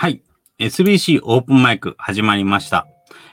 [0.00, 0.22] はい。
[0.60, 2.86] SBC オープンマイク始まりました。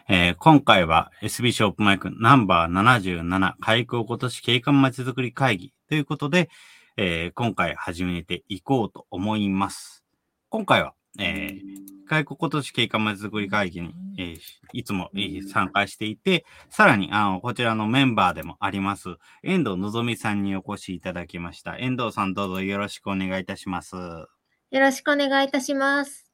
[0.09, 2.71] えー、今回は SBC オープンマイクナンバー
[3.19, 6.49] 77開校今年景観まちづくり会議ということで、
[6.97, 10.03] えー、今回始めていこうと思います。
[10.49, 14.39] 今回は、えー、開校今年景観まちづくり会議に、えー、
[14.73, 21.77] いつも、えー、参加していて、さらにあのこちらのメンバーでもあります、遠藤のぞみさんにお越しいただきました。
[21.77, 23.95] 遠藤さんどうぞよろしくお願いいたします。
[23.95, 24.27] よ
[24.71, 26.24] ろしくお願いいたします。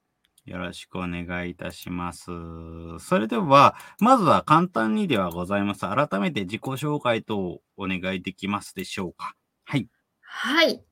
[0.52, 2.26] よろしくお願いいたします。
[3.00, 5.82] それでは、まずは簡単にではございます。
[5.82, 9.36] 改めて自己紹介とお願いできますでしょうか。
[9.64, 9.88] はい。
[10.20, 10.84] はい。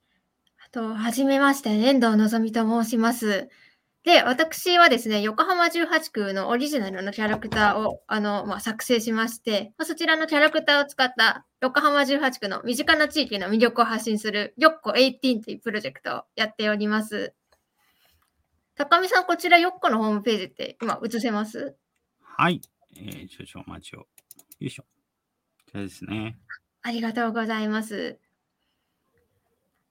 [0.66, 3.50] あと、はじめまして、遠藤のぞみと申します。
[4.06, 17.34] で、私はですね、横浜18区のオリジナルのキャラクターをあの、まあ、作成しまして、ま、そちらのキャラクターを使った横浜18区の身近な地域の魅力を発信するよっこ18というプロジェクトをやっております。
[18.80, 21.76] 高見さん、こちらよっこのホームページって今映せます？
[22.22, 22.62] はい。
[22.96, 24.00] えー、少々お待ちを。
[24.00, 24.08] よ
[24.62, 24.84] いしょ。
[24.84, 24.90] こ
[25.72, 26.38] ちらですね。
[26.82, 28.20] ありがとうございます。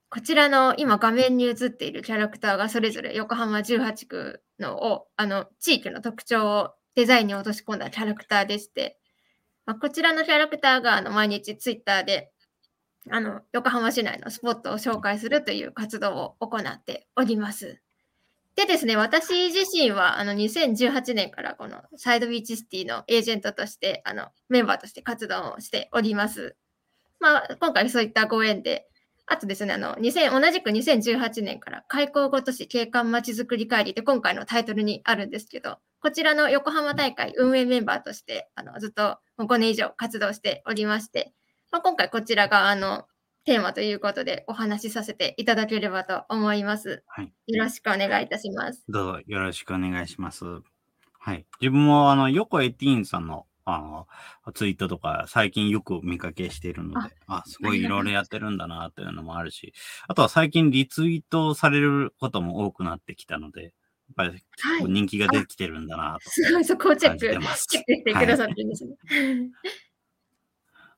[0.09, 8.99] こちらの今画面に映っているキャラクターがそれぞれ横浜18区のをあの地域の特徴をデザインに落とし込んだキャラクターでして、
[9.67, 12.33] まあ、こちらのキャラクターがあの毎日ツイッターで
[13.11, 17.83] あの横浜市内のスポットを紹介するという活動を行っております。
[18.59, 26.57] でですね、私自身はあの2018年からこのサイドビーチシティのエージェントとしてあのメンバーとして活動をしております。
[27.21, 28.89] まあ、今回そういったご縁で、
[29.27, 41.33] あとですね、あの2000同じく2018年から開港ごとし景観まちづくり会議って今回のタイトルにあるんですけど、こちらの横浜大会運営メンバーとしてあのずっと5年以上活動しておりまして、
[41.71, 43.05] まあ、今回こちらがあの
[43.49, 47.03] テーマということでお話しさせていただければと思います。
[47.07, 48.85] はい、よろしくお願いいたします。
[48.91, 50.45] どうぞよろしくお願いします。
[51.19, 51.47] はい。
[51.59, 54.07] 自分もあの、横エティーンさんのあ
[54.45, 59.73] の、ツイートとか最近よく見かけしているので、あすごいいろいろやってるんだなというのもあるし、
[60.09, 63.73] あとは最近リツイートされることも多くなってきたので、やっ
[64.15, 64.45] ぱり
[64.87, 68.91] 人気が出てきてるんだなと、すごい、そこをチェック、チェックしてくださってるんですね。
[69.09, 69.88] はい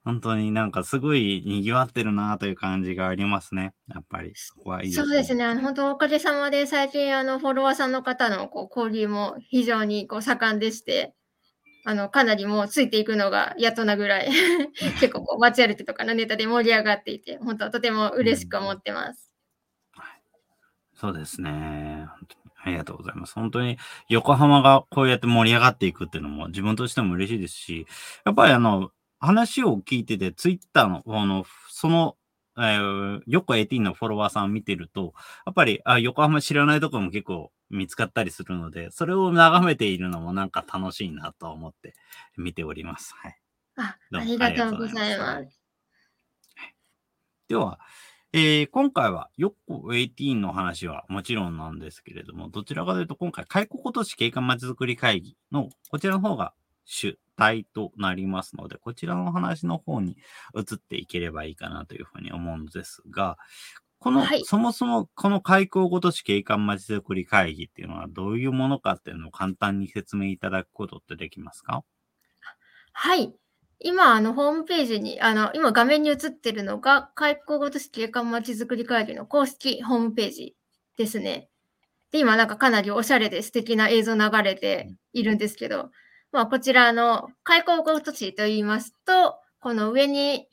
[0.05, 3.75] 本当になんかすごい賑わってるなという感じがありますね。
[3.89, 5.45] やっぱりそこはいいですそうですね。
[5.45, 11.15] あの本当おかげさまで最近あのフォロワーさんの方のこう交流も非常にこう盛んでして、
[11.85, 14.31] あのかなりもうついていくのがやっとなぐらい
[15.01, 19.31] 結構こう街歩きとかのネタで盛り上がっていて、本当とても嬉しく思ってます。
[19.97, 20.03] うん、
[20.95, 22.07] そうですね。
[22.63, 23.35] ありがとうございます。
[23.35, 23.79] 本当に
[24.09, 27.87] 横浜がこうやって盛り上がっていくっていうのも自分としても嬉しいですし、
[28.25, 32.17] やっぱりあの、話を聞いてて、ツイッターの方の、その、
[32.57, 35.15] えー、横18のフォロワーさんを見てると、
[35.47, 41.95] やっぱり、あ、横浜知らないところも結構見つかったりするので、それを眺めているのもなんか楽しいなと思って
[42.37, 43.15] 見ております。
[43.15, 43.39] はい。
[43.77, 45.61] あ、ありがとうございます。
[47.49, 47.79] では、
[48.33, 56.55] えー、今回は、よっこ18の話はもちろんなんですけれども、どちらかというと、今回、開国都市景観まちづくり会議のこちらの方が
[56.85, 60.17] 主体となりますので、こちらの話の方に
[60.55, 63.37] 移っていければいいかなというふうに思うんですが、
[63.99, 71.85] この、はい、そもそもこの開港ごとし景観まちづくり会議っていうのはどういうものかっていうのを簡単に説明いただくことってできますか？
[72.93, 73.33] はい。
[73.83, 80.57] 今、あの、ホームページに、あの、今画面に映ってるのが、開港ごとし景観まちづくり会議の公式ホームページ
[80.99, 81.49] ですね。
[82.11, 85.91] で、今なんかかなりおしゃれで素敵な映像流れているんですけど、
[86.33, 90.47] まあ、こちらの開港ごとしと言いますと、この上に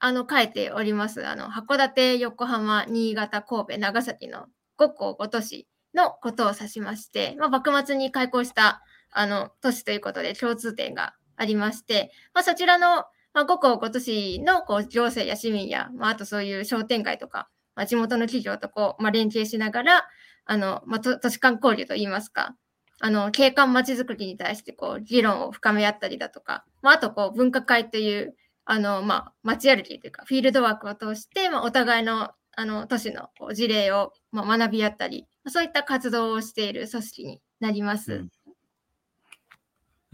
[0.00, 4.46] あの書いております、あの函館、横浜、新潟、神戸、長崎の
[4.78, 8.82] 5校5都市のことを指しまして、まあ、幕末に開港した
[9.12, 20.08] あの都市ということで共通点がありまして、まあ、そちらの、まあ、5校5都市のこう行政や市民や、まあ、あとそういう商店街とか、まあ、地元の企業とこう、まあ、連携しながら、
[20.44, 22.56] あのまあ、都市間交流といいますか、
[23.00, 28.36] あの、景観まちづくりに対してこう、議論を深め合ったりだとか、まあ、あとこう、分科会という、
[28.66, 38.12] あの、まあ、街歩きというか、フィールドワークを通して、まあ、お互いの、あの、都市の事例を、まあ、学び合ったり、そういった活動をしている組織になります。
[38.12, 38.28] うん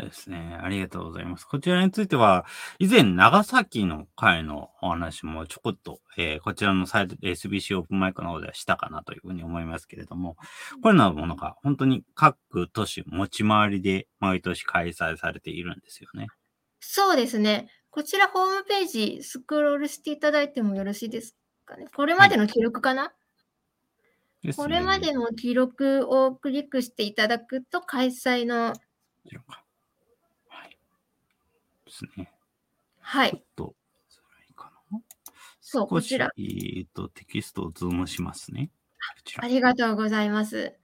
[0.04, 0.58] ですね。
[0.60, 1.46] ありがとうございます。
[1.46, 2.44] こちらについては、
[2.78, 10.37] 以前、長崎の会のお話もちょこっと、えー、こちらのサイト、SBC オープンマイクの方ではしたかなというふうに思いますけれども、
[10.82, 16.28] これらのものが本当に各都市持ち回りで毎年開催されているんですよね。
[16.81, 17.69] そうですね。
[17.90, 21.87] こちらホームページスクロールしていただいてもよろしいですかね。
[21.94, 23.16] これまでの記録かな、はいね
[24.54, 28.75] これまでの記録をクリックしていただくと、開催の。
[32.04, 32.32] ですね。
[33.00, 33.75] はい、ちょっと、
[34.08, 35.00] それいいかな。
[35.60, 38.70] そうこちらえっ、と、テキストをズームしますね。
[39.40, 39.46] あ。
[39.46, 40.75] りがとうございます。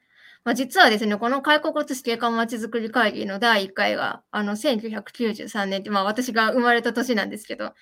[0.45, 7.75] まあ、実はですね、この開港5都市景観まちづくり会議の第1回が、あの、1993年って、まあ私が生まれた年なんですけど、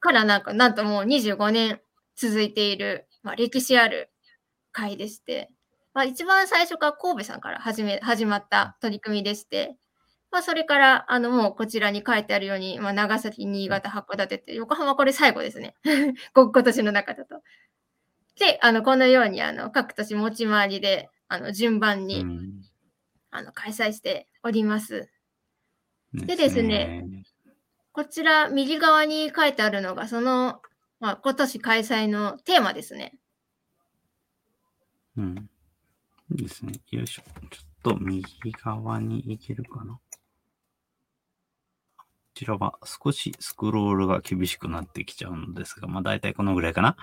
[0.00, 1.80] からなんか、なんともう25年
[2.16, 4.10] 続いている、まあ、歴史ある
[4.72, 5.50] 会でして、
[5.94, 9.76] まあ一番最初から神戸さんから始め、始まった取り組みでして、
[10.30, 15.74] まあそれから、あの、もうこちらに書いてあるように、まあ長崎、新潟、函館って、横浜これ最後ですね。
[16.34, 17.42] こ今年の中だと。
[18.38, 22.62] で、あの、このように、あの、各都市持ち回りで、あの、順番に、うん
[23.30, 25.08] あの、開催しております。
[26.12, 27.06] でですね。
[27.92, 30.60] こちら、右側に書いてあるのが、その、
[30.98, 33.18] まあ、今年開催のテーマですね。
[35.16, 35.50] うん。
[36.32, 36.72] いいですね。
[36.90, 37.22] よいしょ。
[37.50, 39.98] ちょっと右側に行けるかな。
[42.32, 46.96] こちらは少しスクロールが厳しくなってきちゃうのですが、まあ大体このぐらいかな。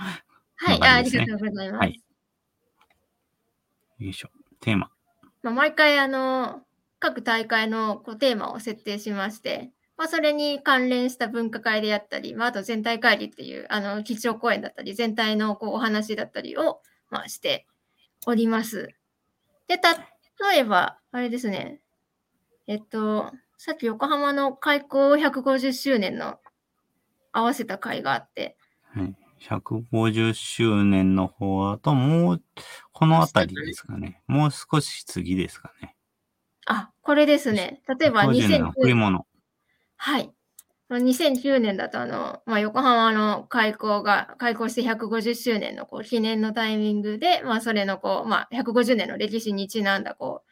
[0.56, 1.80] はい、こんなあありがとうございます。
[1.80, 2.02] はい
[4.00, 4.30] よいしょ。
[4.62, 4.92] テーマ。
[5.42, 6.62] まあ、毎回、あの、
[7.00, 17.66] 各大会のこうテーマを設定しまして、まあ、それに関連した分科会であったり、まあ、あと全体会議っていう、あの、基調講演だったり、全体のこうお話だったりを、まあ、して
[18.28, 18.94] おります。
[19.68, 19.80] で、
[20.52, 21.82] 例えば、あれですね、
[22.68, 26.40] えっと、さっき横浜の開港150周年の
[27.32, 28.56] 合わせた会があって、
[28.94, 29.16] はい。
[29.40, 32.44] 150周年の方だと、もう、
[32.92, 34.22] このあたりですかね。
[34.28, 35.96] もう少し次ですかね。
[36.66, 37.82] あ、これですね。
[38.00, 39.28] 例えば50年の贈り2009物。
[39.96, 40.32] はい。
[40.90, 50.47] まあ2009年だと、あの、まあ、横浜の開港が、開港して150周年のこう記念のタイミングで、まあ、それのこう、まあ、150年の歴史にちなんだこう、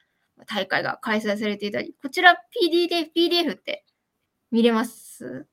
[0.48, 3.86] 大会が開催されていたり、こちら PDF、PDF って
[4.52, 5.48] 見れます？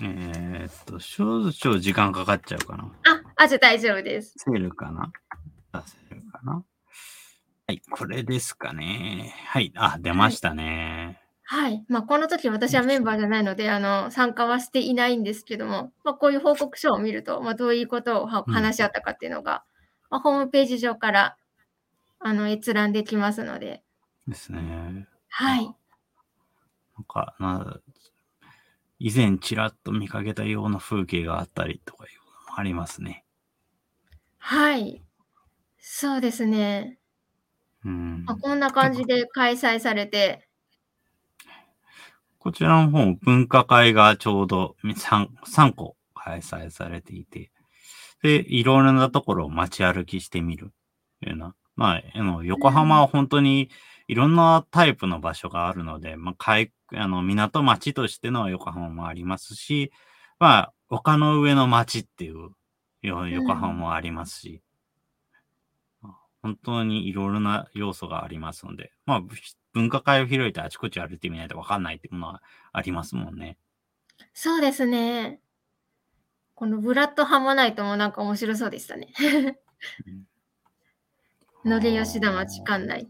[0.00, 2.92] えーっと、少々時間かかっちゃうかな。
[3.04, 4.34] あ、あ、じゃあ大丈夫です。
[4.46, 5.12] 出せるかな？
[5.72, 6.64] 出せるかな？
[7.66, 9.34] はい、これですかね。
[9.46, 11.20] はい、あ、出ましたね。
[11.44, 11.84] はい。
[11.88, 19.62] まあ、この時私はメンバーじゃないので、あの、参加はしていないんですけども、まあ、こういう報告書を見ると、まあ、どういうことをはうん話し合ったかっていうのが、
[20.10, 21.36] まあ、ホームページ上から、
[22.26, 23.84] あの、閲覧できますので、
[24.26, 25.06] ですね。
[25.28, 25.66] はい。
[25.66, 25.76] なん
[27.06, 27.80] か、な
[28.98, 33.26] 以前ちらっと見かけたような風景があったりとかいうのもありますね。
[34.38, 35.02] はい。
[35.78, 36.98] そうですね。
[37.84, 40.48] うんまあ、こんな感じで開催されて、
[42.38, 47.50] こちらの方、分科会がちょうど 3, 3個開催されていて、
[48.22, 50.72] で、いろいろなところを街歩きしてみる。
[51.20, 51.54] というような。
[51.76, 53.70] まあ、あの、横浜は本当に
[54.06, 59.92] いろんなタイプの場所があるので、まあ、海あの、港町としての横浜もありますし、
[60.38, 62.50] まあ、丘の上の町っていう
[63.02, 64.62] よ横浜もありますし、
[66.00, 66.12] まあ
[66.42, 69.22] 本当にいろいろな要素がありますので、まあ、
[69.72, 72.42] 文化会を開いてあちこち歩いてみないとわかんないっていうものは
[72.72, 73.56] ありますもんね。
[74.32, 75.40] そうですね。
[76.54, 79.08] このブラッドハモナイトもなんか面白そうでしたね。
[81.64, 83.08] 野毛吉田町管内。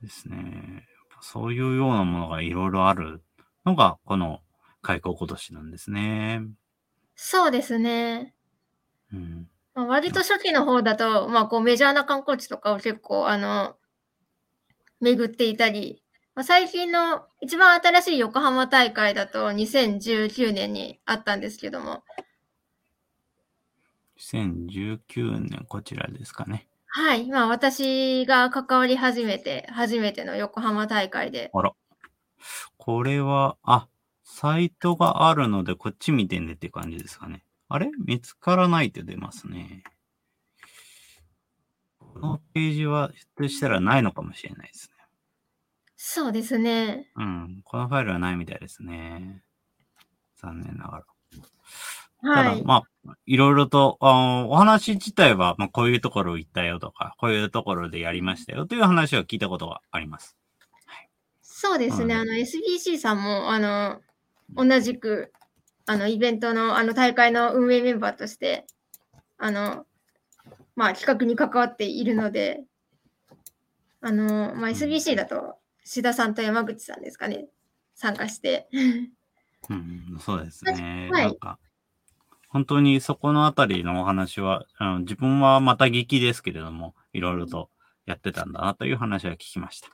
[0.00, 0.86] ですね。
[1.20, 3.22] そういうようなものがいろいろある
[3.64, 4.40] のが、この
[4.80, 6.42] 開港今年なんですね。
[7.14, 8.34] そうですね。
[9.12, 9.48] うん。
[9.74, 13.76] まあ、割と初期の方だと、まあ、こうメジャーな観光地とかを結構、あの、
[15.00, 16.02] 巡っていたり、
[16.34, 22.02] まあ、最近の一番新しい横浜大会だと2019年にあったんですけども、
[24.22, 26.68] 2019年、こちらですかね。
[26.86, 27.26] はい。
[27.28, 31.72] まあ、私が関わり始めて、初めての横浜大会で、あら。
[32.76, 33.88] これは、あ、
[34.22, 37.44] サイトがあるので、こっち見てねって感じですかね。
[37.68, 37.90] あれ？
[38.04, 39.82] 見つからないって出ますね。
[41.98, 44.94] このページは、ひょっとしたらないのかもしれないですね。
[45.96, 47.10] そうですね。
[47.16, 47.60] うん。
[47.64, 49.42] このファイルはないみたいですね。
[50.36, 51.04] 残念ながら。
[52.22, 52.62] ただ、はい。
[52.64, 52.82] まあ、
[53.26, 60.36] いろいろと、あのお話自体は、まあ、こういうところ行ったよとか、こういうところでやりましたよという話を聞いたことがあります。
[61.40, 62.14] そうですね。
[62.14, 64.00] はいあの、SBC さんも、あの、
[64.54, 65.32] 同じく、
[65.86, 68.66] あの、イベントの、あの、大会の運営メンバーとして、
[69.38, 69.86] あの、
[70.74, 72.64] まあ、企画に関わっているので、
[74.00, 77.46] あの、まあ、SBC だと、志田さんと山口さんですかね、
[77.94, 78.68] 参加して。
[79.70, 81.10] うん、そうですね。
[81.14, 81.38] はい
[82.52, 87.70] 本当にそこのあたりのお話は、あの自分はまた聞きですけれども、いろいろと
[88.04, 89.88] やってたんだなという話は聞きました。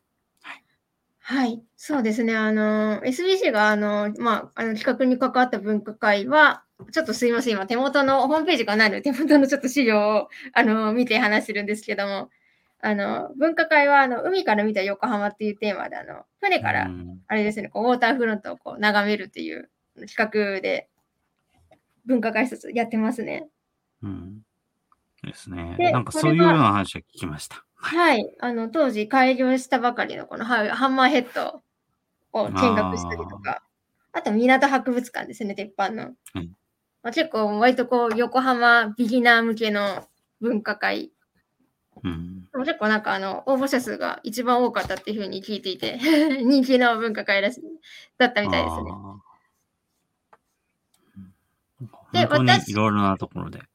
[1.20, 2.34] はい、そうですね。
[2.34, 12.30] あの、SBC が、あの、まあ、あの企画に関わった分科会は、ちょっとすいません、今、手元のホームページがないので、手元のちょっと資料を、あの、見て話してるんですけども、
[12.80, 19.68] あの、分科会は、あの、海から見た横浜っていうテーマで、あの、船から、うんあれですね、こうウォーターフロントをこう眺めるっていう
[20.06, 20.88] 企画で、
[22.08, 23.48] 分科会一つやってますね。
[24.02, 24.40] うん。
[25.22, 25.76] ですね。
[25.78, 27.64] でなんかそういうような話は聞きました。
[27.76, 28.34] はい。
[28.40, 31.62] あの、当時開業したばかりのこのハハンマーヘッド
[32.32, 33.62] を見学したりとか、
[34.12, 36.14] あと港博物館ですね、鉄板の。
[36.34, 36.56] うん
[37.02, 40.08] まあ、結構割とこう、横浜ビギナー向けの
[40.40, 41.12] 文化会。
[42.02, 42.48] うん。
[42.64, 45.98] 結構なんかあの、応募者数が一番多かったっていうふうに聞いていて、
[46.42, 47.62] 人気の文化会らしい、
[48.16, 48.90] だったみたいですね。
[52.12, 53.58] で私いろいろなところで。
[53.58, 53.68] はい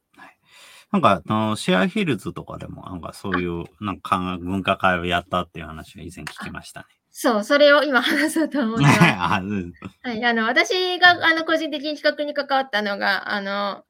[0.92, 6.86] なんか、あの、シェアヒルズとかでも、なんかそういう、なんか文化会をやったっていう話を以前聞きましたね。
[7.10, 9.00] そう、それを今話そうと思ってます。
[9.02, 13.84] はい、あの、私が、あの、個人的に企画に関わったのが、あの、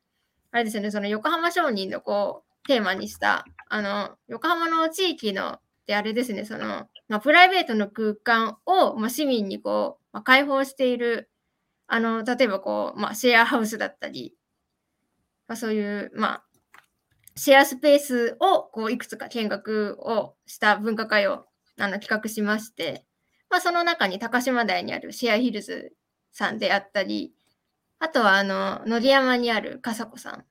[0.51, 11.29] あれですよね、その横浜商人のこう、テーマにした、あの、横浜の地域の、であれですね、その、まあ、プライベートの空間を、まあ、市民にこう、まあ、開放している、
[11.87, 14.35] あの、例えばこう、まあ、シェアハウスだったり、
[15.47, 16.43] まあ、そういう、まあ、
[17.35, 21.45] シェアスペースを、こう、いくつか見学をした文化会を、
[21.79, 23.05] あの、企画しまして、
[23.49, 25.93] まあ、その中に高島台にあるシェアヒルズ
[26.31, 27.33] さんであったり、
[27.99, 30.45] あとはあの、野山にある笠子さん。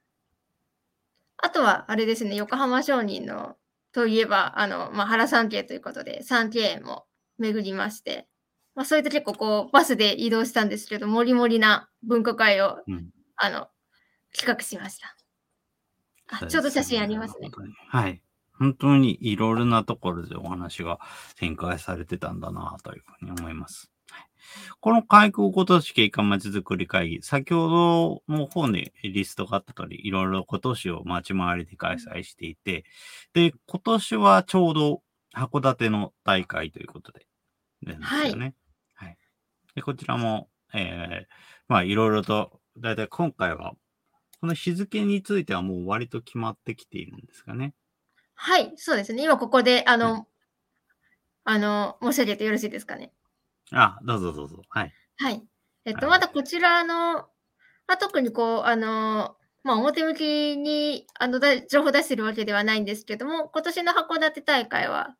[1.36, 3.56] あとはあれですね、横浜商人の
[3.92, 7.04] といえば、あの、まあ、原三景ということで、三景園も
[7.38, 8.28] 巡りまして、
[8.74, 13.68] まあ、そういった結構こう、バスで移動したんですけど、もりもりな文化会を、うんあの、
[14.34, 15.16] 企画しました。
[16.44, 17.50] あ、ちょうど写真ありますね。
[17.88, 18.22] はい。
[18.58, 21.00] 本当にいろいろなところでお話が
[21.36, 23.90] 展開されてたんだなというふうに思います。
[24.10, 24.32] はい
[24.80, 32.84] この開港今年景観まちづくり会議、先ほどの方にリストがあった通り、いろいろ今年を街回りで開催していて、
[33.32, 35.02] で、今年はちょうど
[35.34, 37.26] 函館の大会ということで、
[37.82, 38.04] ですよね。
[38.04, 38.54] はい。
[39.74, 41.34] で、こちらも、えー、
[41.68, 43.74] まあいろいろと、だいたい今回は
[44.40, 47.74] この日付についてはもう割と決まってきているんですかね。
[48.34, 49.22] はい、そうですね。
[49.22, 50.26] 今ここで、あの、う
[51.44, 53.12] あの、申し上げてよろしいですかね。
[53.70, 54.62] あ、どうぞどうぞ。
[54.68, 54.92] はい。
[55.16, 55.42] はい。
[55.84, 57.26] えっと、はいまだこちらの、ま
[57.94, 65.14] あ、特にこう、あの、まあ、表向きにあのだ情報出してるわけではないんですけども、今年の函館大会は、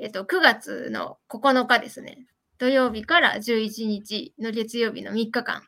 [0.00, 2.26] えっと、9月の9日ですね。
[2.58, 5.62] 土曜日から11日の月曜日の3日間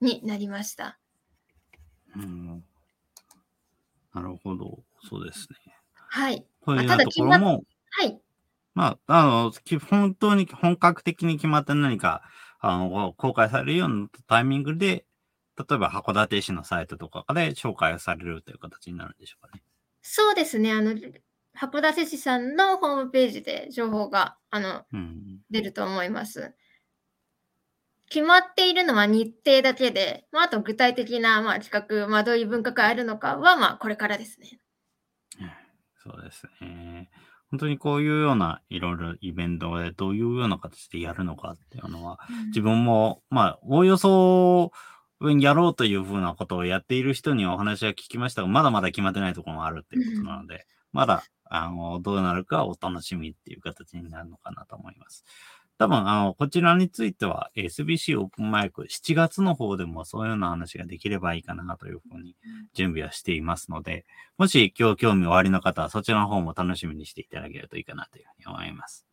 [0.00, 0.98] になりました。
[2.16, 2.64] うん、
[4.14, 4.78] なるほど。
[5.08, 5.56] そうですね。
[6.08, 6.46] はい。
[6.60, 8.20] こういころも、はい。
[8.74, 12.22] まあ、あの、き本当に本格的に決まった何か、
[12.60, 15.04] あの、公開されるようなタイミングで、
[15.58, 19.62] 例えば函館市のサイトとかで紹介されるという形になるんでしょうかね。
[20.00, 20.72] そうですね。
[20.72, 20.94] あの、
[21.58, 25.38] 函館市さんのホームページで情報が、あの、うん。
[25.50, 26.54] 出ると思います。
[28.08, 34.60] 決まっているのは日程だけで、まあ、あと具体的な、まあ、企画、まあ、どういう分科会あるのかは、まあ、これからですね。
[36.02, 37.10] そうですね。
[37.50, 42.18] 本当にこういうようないろいろイベントでどういうような形でやるのかっていうのは、
[42.48, 44.72] 自分も、まあ、おおよそ、
[45.38, 55.24] やろうというふうなことをやっている人にはお話は聞きましたが、まだまだ決まってないところもあるっていうことなので、まだ、あの、どうなるかお楽しみっていう形になるのかなと思います。
[55.78, 62.36] 多分、あの、こちらについては SBC オープンマイク7月の方でもそういうような話ができればいいかなというふうに
[62.72, 64.06] 準備はしていますので、
[64.38, 69.06] もし今日興味おありの方はそちらの方も楽しみにしていただけるといいかなというふうに思います。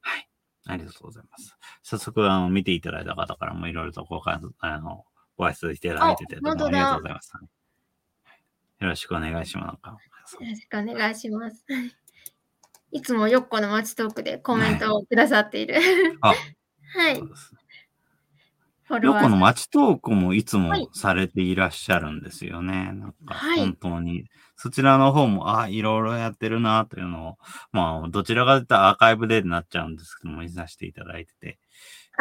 [0.00, 0.28] はい。
[0.66, 1.56] ありがとうございます。
[1.82, 5.04] 早速、あの、見ていただいた方からもいろいろとご感想、あの、
[5.36, 7.32] ご挨拶いただいてて、どうもありがとうございます。
[8.80, 9.78] よろしくお願いしま
[10.26, 10.34] す。
[10.34, 11.64] よろしくお願いします。
[12.92, 15.76] いつもよっこの街トークでコメントをくださっている。
[16.20, 16.28] あ、
[16.96, 17.28] はいそう。
[17.28, 17.60] ですね。
[18.84, 22.92] フォロワーさんよこの街トークもいつもはいされていらっしゃるんですよね。
[22.92, 24.26] なんかはい本当に。
[24.56, 27.36] そちらの方も、あ、いろいろやってるなというのを、
[27.72, 31.58] まあ、どちらかというとアーカイブでになっちゃうんですけども、見させていただいてて、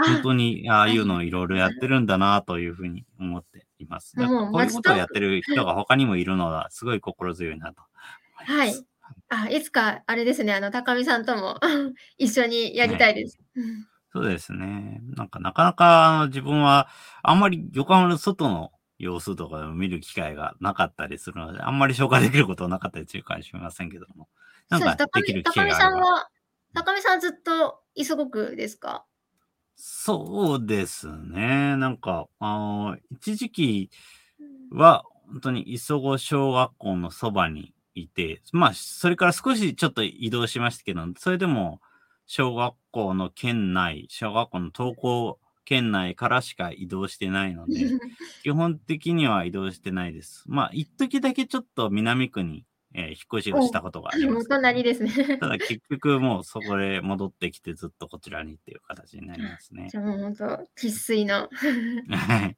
[0.03, 4.15] 本あ当にああいうのをいろいろやってるんだなというふうに思っています。
[4.51, 7.81] こういうことをやってる人が他にもいるのは、すごい心強いなと
[8.39, 8.85] 思います。
[9.29, 11.59] あ、いつか、あれですね、あの、高見さんとも
[12.17, 13.39] 一緒にやりたいです。
[13.55, 15.01] うんそうですね。
[15.17, 16.87] なんかなかなか自分は
[17.21, 24.29] あんまり横浜の外の様子とかでも見る機会がなかったりするので、あんまり消化できることはなかったりするかもしれませんけども。
[24.69, 25.91] なんかそうできる機高見会があれば。
[25.91, 26.29] さんは、
[26.73, 29.05] 高見さんずっと磯子区ですか？
[29.75, 31.75] そうですね。
[31.75, 33.89] なんか、あの一時期
[34.71, 41.81] は、本当に磯子小学校のそばにいて、まあ、それから少しちょっと移動しましたけど、それでも、
[42.27, 47.73] 小学校の県内、小学校の登校県内からしか移動してないので、
[48.43, 50.43] 基本的には移動してないです。
[50.47, 52.65] まあ、一時だけちょっと南区に、
[52.97, 54.47] えー引っ越しをしたことがありまおす。
[54.47, 55.37] 隣ですね。
[55.37, 59.97] ただ結局もうそこで戻ってきてずっとこちらにっていう形になりますね じ。
[59.97, 61.49] ゃあもう本当、生粋の。
[62.09, 62.57] はい。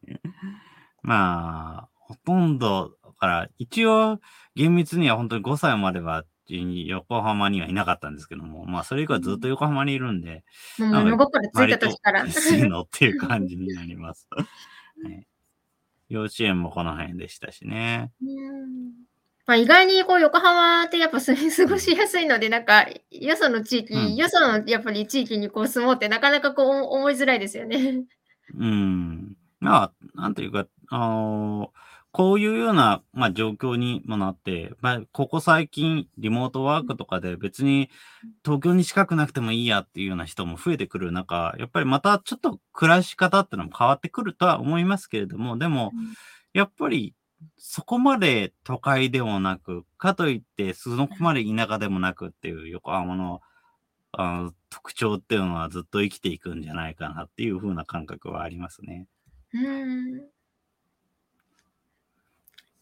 [1.01, 4.20] まあ、ほとんど、だから、一応、
[4.56, 10.44] 厳密には本当に5歳までは、横浜にはいなかったんですけども、まあ、それ以降はずっと横浜にいるんで、
[10.77, 12.24] もうなんか物心ついた時から。
[12.24, 14.27] 薄いのっていう感じになります。
[14.32, 14.44] は
[15.10, 15.27] い、
[16.10, 18.12] 幼稚園もこの辺でしたしね。
[18.22, 19.06] うん
[19.47, 28.03] まあ、意外にこう横浜ってやっぱ住み 過ごしやすいので、なんか、よその地域、うんよそのやっぱり地域にこう住もうってなかなかこう思いづらいですよね。
[28.57, 29.37] うん。
[29.61, 31.71] まあ、なんというか、あの
[32.11, 37.89] こういうような、まあ、状況にもなって、まあ、ここ最近、リモートワークとかで別に
[38.43, 45.93] 東京に近くなくてもいいやっていうような人も増えてくる中、やっぱりまたちょっと暮らし方ってのも変わってくるとは思いますけれども、でも、
[46.53, 47.13] やっぱり
[47.58, 53.41] そこまで都会でもなく、かといってそこまで田舎でもなくっていう横浜の
[54.12, 59.06] あの特徴っていうのはずっと生きていくんじゃないかなっていう風な感覚はありますね。
[59.53, 60.22] うん。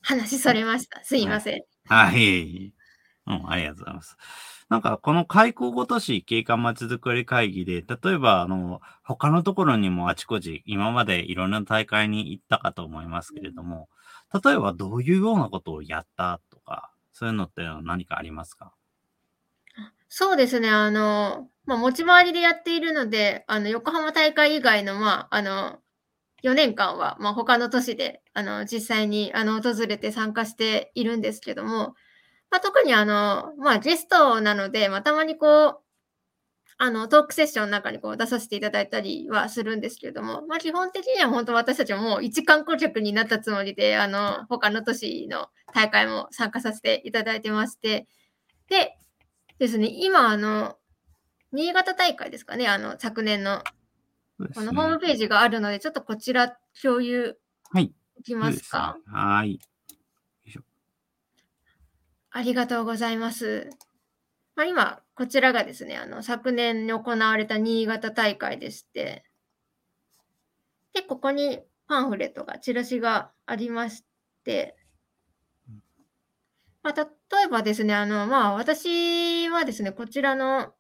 [0.02, 1.04] 話それました。
[1.04, 1.64] すいません。
[1.86, 2.74] はい、いえい
[3.28, 3.32] え。
[3.34, 4.18] うん、ありがとうございます。
[4.70, 13.90] なんか、この開港ごとし景観まちづくり会議で、例えば、あの、他のところにもあちこち、今までいろんな大会に行ったかと思いますけれども、
[14.44, 18.74] 例えばどういうようなことをやったとか、そういうのって何かありますか？
[20.10, 20.70] そうですね。
[20.70, 25.80] あの、まあ、持ち回りでやっているので、あの、横浜大会以外の、まあ、あの、
[26.41, 31.95] 4年間は、まあ、他の都市で、あの、実際に、あの、訪れて参加しているんですけども、
[32.52, 35.80] まあ、特にあの、まあ、ゲストなので、まあ、たまにこう、
[36.78, 48.08] あの、トークセッションの中にこう出させていただいたりはするんですけれども、まあ、基本的には本当私たちももう一観光客になったつもりで、あの、他の都市の大会も参加させていただいてまして、
[48.68, 48.98] で
[49.58, 50.78] ですね、今、あの、
[51.54, 53.64] 新潟大会ですかね、あの、昨年の、
[54.54, 57.38] このホームページがあるので、ちょっとこちら共有
[57.72, 57.94] はい。
[58.18, 58.98] できますか？
[58.98, 59.60] そうですねはい。
[62.32, 63.70] ありがとうございます。
[64.56, 69.24] まあ、今、こちらがですね、あの、昨年に行われた新潟大会でして、
[70.94, 74.04] で、ここにパンフレットが、チラシがありまし
[74.44, 74.76] て、
[76.84, 80.74] まあ、例えばですね、あの、まあ、私はですね、こちらの、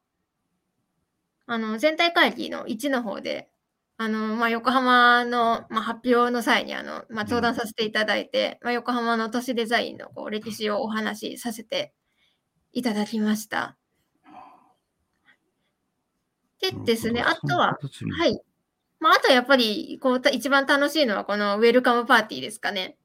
[1.47, 3.49] あの、全体会議の1の方で、
[3.97, 11.93] あの、まあ、横浜の、まあ、発表の際に、あの、まあ、登壇させていただいて、まあ、横浜の都市デザインのこう歴史をお話しさせて
[12.75, 13.77] いただきました。
[16.61, 17.79] でですね、あとは、
[18.17, 18.27] は。
[18.27, 18.39] い。
[18.99, 22.97] まあ、あとやっぱり、こう、た一番楽しいのは、このウェルカムパーティーですかね。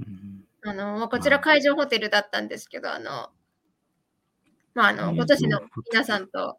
[0.00, 0.32] うん
[0.64, 3.30] あの、まあ、こちら会場ホテルだったんですけど、あの、
[4.74, 5.60] まあ、あの、今年の
[5.92, 6.58] 皆さんと、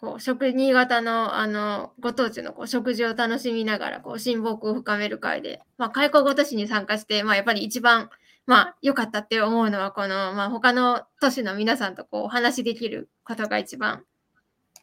[0.00, 8.08] こう、食、新潟の、あの、ご当地のこう食事を楽しみながら、こう、親睦を深める会で、まあ、開校ごとしに参加して、まあ、やっぱり一番、
[8.46, 14.04] まあ、良かったって思うのは、この、まあ、他の都市の皆さんとこう、お話しできることが一番、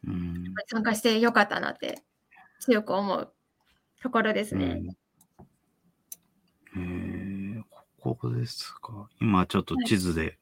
[0.07, 2.03] うん参加して良かったなって、
[2.59, 3.33] 強く思う
[4.01, 4.81] ところですね。
[4.83, 4.95] うん
[6.75, 7.63] へえ、
[7.99, 9.09] ここですか。
[9.19, 10.37] 今ちょっと地図で、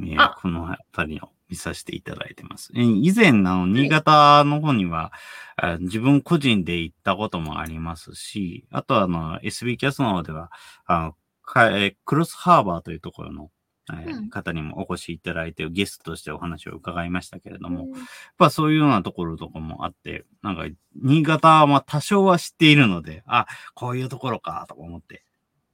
[0.00, 2.70] えーあこの辺りを見させていただいてます。
[2.74, 5.12] えー以前、あの、新潟の方には、
[5.56, 10.50] あ自分個人で行ったこともありますし、あとは、あの、SB キャストの方では、
[10.86, 11.16] あの
[11.52, 13.50] かえークロスハーバーというところの、
[13.90, 18.00] えーうん方にもお越しいただいて、ゲストとしてお話を伺いましたけれども、うんやっ
[18.36, 20.66] ぱそういうようなところとかもあって、なんか、
[21.02, 25.24] 新潟はまあ多少は知っているので、あ、こういうところか、とか思って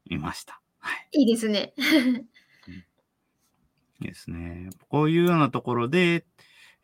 [0.04, 0.60] いました。
[0.78, 1.20] はい。
[1.20, 1.74] いいですね。
[4.00, 4.70] いいですね。
[4.88, 6.24] こういうようなところで、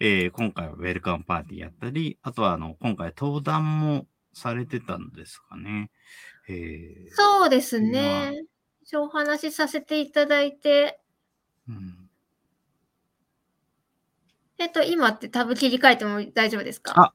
[0.00, 5.90] えー今回はウェルカムパーティーやったり、あとはあの、今回登壇もされてたんですかね。
[6.48, 8.32] えーそうですね。
[8.94, 11.00] お話しさせていただいて、
[11.68, 11.96] うん
[14.58, 16.92] えっと、今ってタブ切り替えても大丈夫ですか？
[17.00, 17.14] あ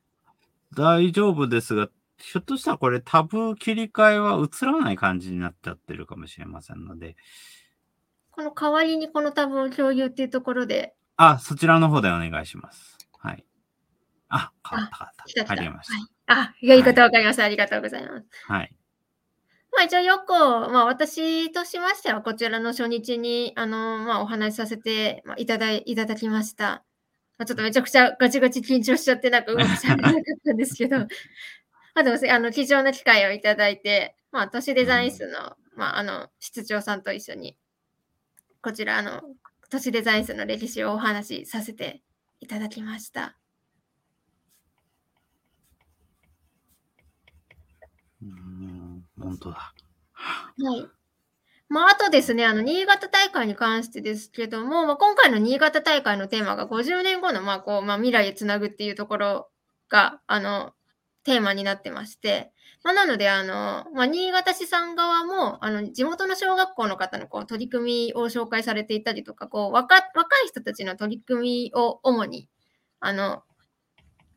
[0.75, 7.15] 大丈夫ですが、ひょっとしたらこれタブ切り替えは映らない感じになっちゃってるかもしれませんので。
[8.31, 10.95] この代わりにこのタブを共有っていうところで。
[11.17, 12.97] あ、そちらの方でお願いします。
[13.19, 13.45] はい。
[14.27, 15.51] あ、変わった変わった。
[15.53, 15.87] ありまし
[16.25, 16.33] た。
[16.33, 18.25] はい、あ、やり方わかりました、ありがとうございます。
[18.47, 18.75] はい。
[19.75, 26.83] まあ一応よく、まあ私としましてはこちらの初日に、あの、まあお話しさせて、いただい、ただきました。
[27.37, 30.13] ま、ちょっとめちゃくちゃガチガチ緊張しちゃってなんかうまくしゃなかっ
[30.45, 31.07] たんですけど、ま
[31.95, 37.57] あでも、あの、貴重な機会をいただいて、まあ都市デザイン室の、まああの、室長さんと一緒に、
[38.61, 39.21] こちら、あの、
[39.69, 42.01] 都市デザイン室の歴史をお話しさせて
[42.39, 43.37] いただきました。
[48.21, 49.73] うん、本当だ。
[50.13, 50.87] はい。
[51.67, 59.49] まあ、あとですね、あの、新潟大会に関してですけども、まあ、今回の新潟大会のテーマが50年後の、まあ、こう、まあ、未来へつなぐっていうところ
[59.89, 60.73] が、あの、
[61.23, 62.51] テーマになってまして、
[62.83, 72.47] まあ、なので、あの、まあ、新潟市さん側も、あの、地元の小学校の方のこう取り組みを紹介されていたりとか、こう、若、若い人たちの取り組みを主に、
[72.99, 73.41] あの、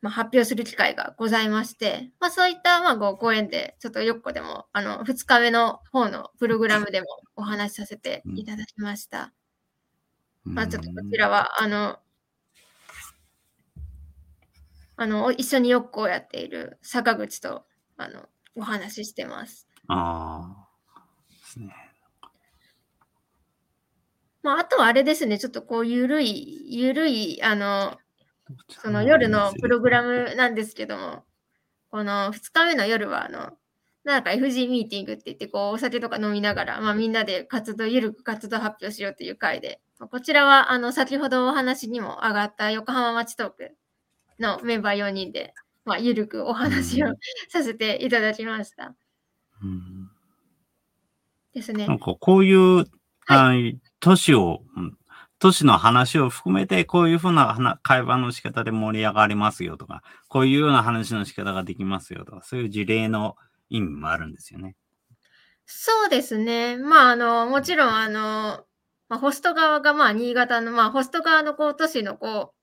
[0.01, 7.07] まあ、発表する機会がございまして、まあ、そういったまあごご縁で、ちょっとよっこでも、あの、2日目の方のプログラムでも
[7.37, 9.33] お話しさせていただきました。
[10.45, 11.99] まあ、ちょっとこちらは、あの、
[14.97, 17.65] あの、一緒によっこをやっている坂口と、
[17.97, 19.69] あの、お話ししてます。
[19.87, 20.69] ああ。
[21.31, 21.73] ですね。
[24.43, 27.99] まあ、あとはあれですね、ちょっとこう、ゆるい、ゆるい、あの、
[28.69, 31.25] その夜のプログラムなんですけども、
[31.91, 33.53] この2日目の夜は、あの、
[34.05, 43.77] なんか FG ミーティングって言って、こう、お酒とか飲みながら、まあみんなで活動、ゆるく活動発表しようという回で、こちらは、あの、先ほどお話にも上がった横浜町トーク
[44.39, 47.09] のメンバー4人で、まあ、ゆるくお話を
[47.49, 48.95] させていただきました。
[49.63, 50.11] うん、
[51.55, 51.87] ですね。
[51.87, 52.85] なんかこういう、
[53.27, 53.53] あ
[54.01, 54.99] 都市を、うん
[55.39, 63.37] 都市の話を含めて、こういうふうな会話の仕方で盛り上がりますよとか、こういうような話の仕方ができますよとか、そういう事例の
[63.71, 64.75] 意味もあるんですよね。
[65.67, 66.77] そうですね。
[66.77, 68.65] まあ、あの、もちろん、あの、
[69.09, 72.55] まあ、ホスト側が、まあ、新潟の、まあ、ホスト側の、こう、都市の、こ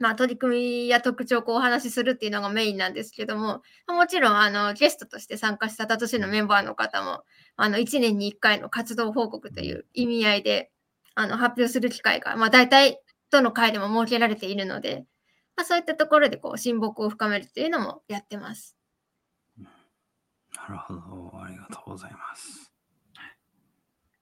[0.00, 7.22] う、まあ、取り組みや特徴をこうお話しするっていうのがメインなんですけども、もちろん、あの、ゲストとして参加した都市のメンバーの方も、
[7.54, 10.71] あの、1年に1回の活動報告という意味合いで、
[11.14, 15.04] あの、発表する機会が、まあ、大体、どの回でも設けられているので、
[15.56, 18.76] まあ、そういったところで、こう、親睦を深めるというのもやってます。
[19.58, 21.32] なるほど。
[21.42, 22.72] ありがとうございます。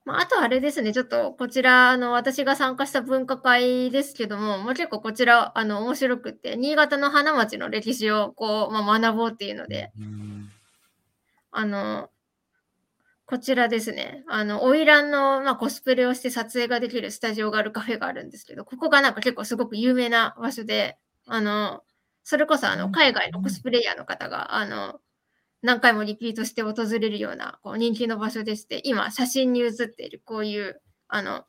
[0.05, 10.50] まあ、あとあれですね、ちょっとこちら、あの、私が参加した分科会ですけども、もう結構こちら、あの、面白くって、新潟の花町の歴史を、こう、まあ、学ぼうっていうので、うん
[11.53, 12.11] あの、
[13.30, 21.84] こちらですね、あの、花魁の、まあ、コスプレをして撮影ができるスタジオがあるカフェがあるんですけど、ここがなんか結構すごく有名な場所で、あの、
[22.24, 24.98] それこそあの、海外のコスプレイヤーの方が、あの、
[25.62, 31.44] 何回もリピートして訪れるようなこう人気の場所でして、今、写真に写っているこういう、あの、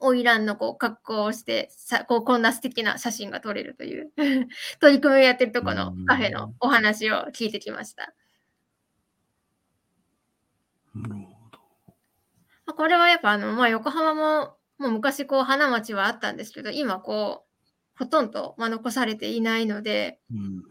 [0.00, 4.12] 花魁のこう格好をしてさこう、こんな素敵な写真が撮れるという
[4.80, 8.12] 取り組みをやってるところのカフェのお話を聞いてきました。
[10.94, 11.58] なるほど。
[12.66, 20.62] まあこれはやっぱあの、まあ、横浜ももう昔こう花町はあったんですけど、今こう、ほとんど、まあ、残されていないので、うん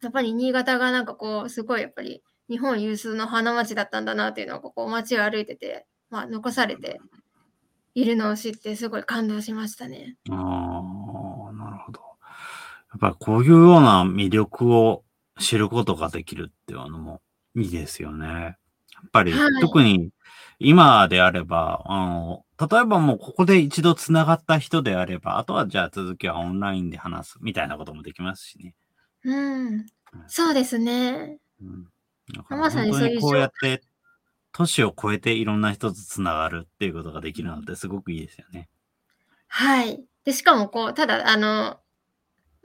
[0.00, 7.00] やっぱり新潟がなんかこう、すごいやっぱり日本有数の花町だったんだなっていうのをここ街を歩いてて、まあ、残されて
[7.94, 10.16] いるのを知ってすごい感動しましたね。
[10.30, 12.00] ああ、なるほど。
[12.00, 15.02] やっぱりこういうような魅力を
[15.40, 17.20] 知ることができるっていうのも
[17.56, 18.56] いいですよね。
[19.02, 20.10] やっぱり、はい特に
[20.60, 28.74] 今であれば、あの、例えばもうここで一度繋がった人であれば、あとはじゃあ続きはオンラインで話すみたいなこともできますしね。
[29.24, 29.34] う
[29.76, 29.86] ん。
[30.26, 31.38] そうですね。
[31.62, 31.84] うん。
[32.34, 33.82] だからまさにそういうこうやって、
[34.52, 38.68] 都市を超えていろんな人と繋がるっていうことができるのってすごくいいですよね。
[39.46, 40.04] はい。
[40.24, 41.78] で、しかもこう、ただ、あの、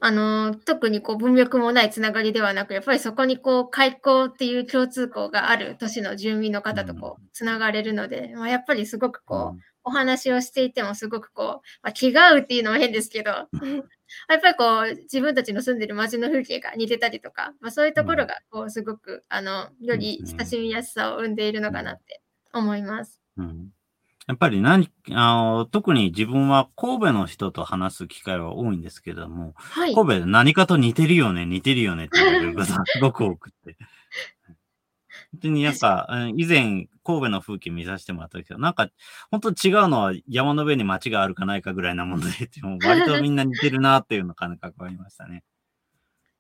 [0.06, 11.46] あの、特にこう文脈もないつながりではなく、やっぱりそこにこう、開口っていう共通項がある都市の住民の方とこう、つながれるので、まあ、やっぱりすごくこう、お話をしていてもすごくこう、
[11.84, 13.32] まあ、気が合うっていうのも変ですけど、
[14.28, 23.22] やっぱりこう、自分たちの住んでる街の風景が似てたりとか、まあ、そういうところがこう、すごく、あの、より親しみやすさを生んでいるのかなって思います。
[23.38, 23.70] うん。
[24.27, 29.93] やっぱり何、あの、特に自分は神戸の人と話す機会は多いんですけれども、はい。
[29.93, 33.77] 神戸で何かと似てるよね、似てるよねって言われることがすごく多くって。
[35.33, 38.89] 本当になんか、うん以前、神戸の風景見させてもらったけど、なんか、
[39.29, 45.43] 本当違うのは山の上に町があるかないかぐらいなもので、もう 割とみんな似てるなっていうような感覚がありましたね。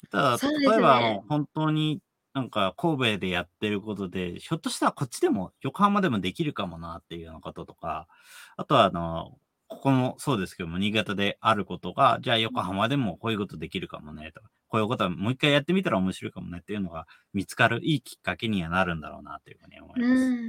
[0.09, 2.01] ただ、例えばもう本当に
[2.33, 8.07] なんか神戸でやってることで、ひょっとしたらこっちでも、横浜でもできるかもなっていうようなこととか、
[8.57, 20.11] あとはあの、ここもそうですけども、新潟であることが、じゃあ横浜でもこういうことできるかもね、とか、こういうことはもう一回やってみたら面白いかもねっていうのが見つかるいいきっかけにはなるんだろうなというふうに思います。
[20.11, 20.43] うん。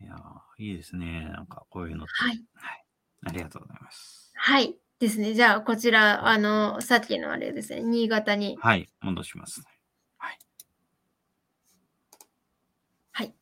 [0.00, 1.30] いやーいいですね。
[1.32, 2.12] なんかこういうのって。
[2.12, 2.44] はい。
[2.54, 2.84] はい。
[3.26, 4.32] ありがとうございます。
[4.34, 4.76] はい。
[4.98, 5.34] ですね。
[5.34, 8.56] じゃあ、こちら、あの、さっきのあれですね、新潟に。
[8.60, 8.88] はい。
[9.00, 9.62] 戻します。
[10.18, 10.38] はい。
[13.12, 13.26] はい。
[13.26, 13.32] よ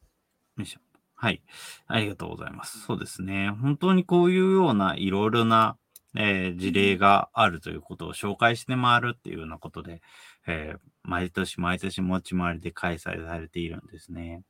[0.61, 0.81] いしょ。
[1.15, 1.43] はい。
[1.87, 2.81] ありがとうございます。
[2.81, 3.51] そうですね。
[3.51, 5.77] 本当にこういうようないろいろな、
[6.15, 10.03] えー事例があるということを紹介して回るっていうようなことで、
[10.47, 14.43] えー毎年毎年持ち回りで開催されているんですね。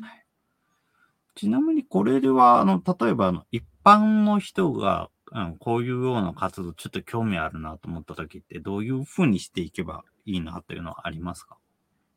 [0.00, 0.26] はい、
[1.34, 11.56] ちなみにこれでは、あの、例えばあの、一般の人が、うん、こういうような活動ちょっと興味あるなと思った時ってどういうふうにしていけばいいなというのはありますか？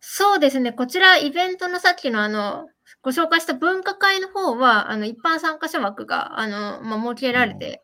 [0.05, 0.73] そうですね。
[0.73, 2.67] こちら、イベントのさっきのあの、
[3.01, 7.81] ご紹介した分科会の方は、あの、一般参加者枠が、あの、まあ、設けられて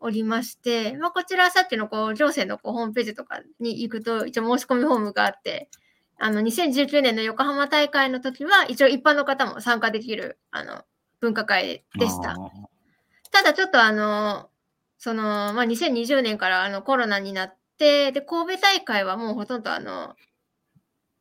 [0.00, 5.70] おりまして、まあ、こちらさっきのこう、行政のこうホームページとかに行くと、一応申し込みフォームがあって、
[6.18, 10.84] あの、2019年の横浜大会の時は、一応一般の方も参加できる、あの、
[11.20, 12.36] 分科会でした。
[13.32, 14.50] ただちょっとあの、
[14.98, 20.16] その、まあ、2020年からあのコロナになって、で、神戸大会はもうほとんどあの、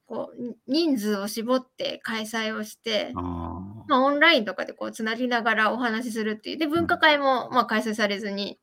[0.08, 3.20] こう、に人数を絞って開催をして、
[3.88, 6.58] まあ、オンラインとかでこう、つなぎながらお話しするっていう。
[6.58, 8.60] で、分科会もまあ開催されずに、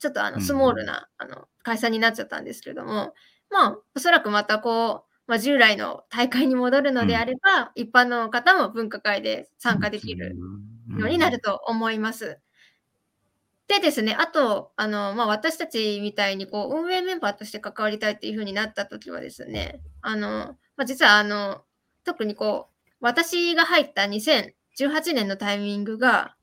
[0.00, 0.42] ちょっとあの、うん。
[0.42, 3.14] スモールな、あの、開催になっちゃったんですけども、
[3.50, 10.38] まあ、おそらくまたこう、まあ、従来の大会に戻るのであれば、一般の方も分科会で参加できる
[10.96, 12.40] ようになると思います。
[13.68, 21.62] でですね、あと、あの、まあ、私たちみたいに、こう、運営メンバーとして関わりたいっていう風になった時はですね、あの、まあ、実は、あの、
[22.02, 26.34] 特にこう、私が入った2018年のタイミングが、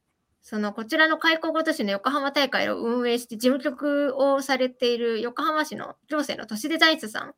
[0.44, 7.34] その、こちらの開校ごと市の横浜大会を運営して事務局をされている横浜市の行政の都市デザイン室さん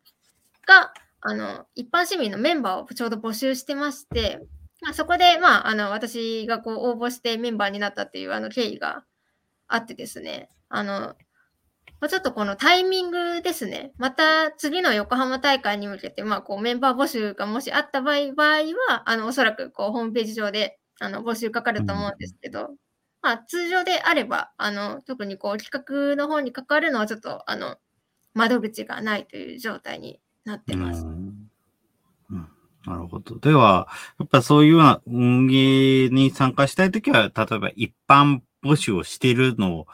[0.67, 4.41] が、あの、一般市民のメンバーをちょうど募集してまして、
[4.81, 9.05] まあ、そこで、まあ、あの、私がこう応募してメンバーになったっていうあの経緯が
[9.67, 11.15] あってですね、あの、
[11.99, 18.57] まあちょっとこのタイミングですね、また次の横浜大会に向けて、まあ、こうメンバー募集がもしあった場合場合
[18.89, 22.69] は、あの、おそらくこうホームページ上であの募集かかると思うんですけど、
[23.21, 27.77] まあ、通常であれば、あの、特にこう企画の方に関わるのはちょっと、あの、
[28.33, 31.05] 窓口がないという状態になってます。
[32.87, 33.37] なるほど。
[33.39, 39.85] では、やっぱそういうような運営に参加したいときは、例えば一般募集をしているの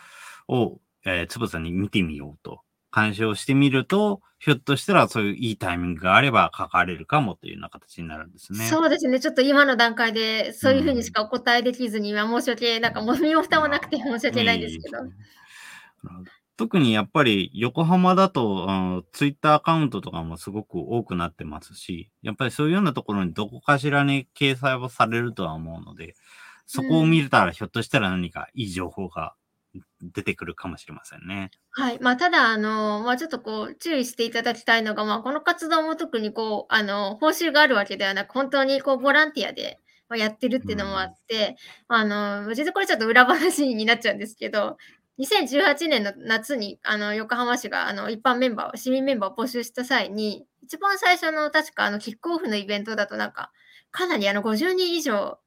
[0.47, 2.61] を、えー、つぶさに見てみようと。
[2.91, 8.65] 鑑賞してみると、ひょっとしたらそういういいタイミングがあれば書かれるかもというような形になるんですね。
[8.65, 9.19] そうですね。
[9.19, 14.97] ちょっと今の段階でそういうふうにしかお答えできずに、まあ申し訳、なんかもみも蓋もなくて申し訳ないんですけど。
[16.55, 26.15] 特にやっぱり横浜だと、うん、ツイッターアカウントとかもすごく多くなってますし、やっぱりそういうようなところにどこかしらに掲載をされるとは思うので、
[26.65, 29.35] そこを見れたらひょっとしたら何かいい情報が
[30.01, 31.51] 出てくるかもしれませんね。
[31.71, 31.99] はい。
[31.99, 41.55] まあ、ただ、あの、まあ、ちょっとこう、注意していただきたいのが、まあ、この活動も特にこう、あの、報酬があるわけではなく、本当にこう、ボランティアでまあやってるっていうのもあって、
[41.87, 44.77] あの、実はこれちょっと裏話になっちゃうんですけど、
[45.19, 53.51] 2018年の夏に、あの、横浜市が、あの、一般メンバーを、市民メンバーを募集した際に、一番最初の、確か、あの、キックオフのイベントだと、なんか、
[53.91, 55.39] かなり、あの、50人以上、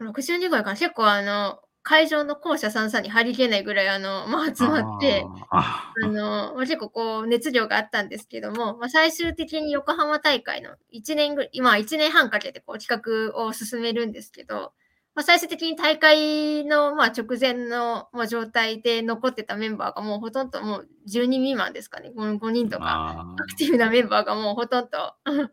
[0.00, 14.72] 60人ぐらいかな、結構、あの、会場の校舎三々に入りきれないぐらい、あの、まあ、集まって、あの、まあ、結構こう、熱量があったんですけども、まあ、最終的に横浜大会の1年ぐらい、今1年半かけてこう企画を進めるんですけど、
[15.14, 25.14] まあ、最終的に大会のまあ直前のまあ状態で残ってたメンバーがもうほとんどもう10人未満ですかね、5, 5人とか、あアクティブなメンバーがもうほとんど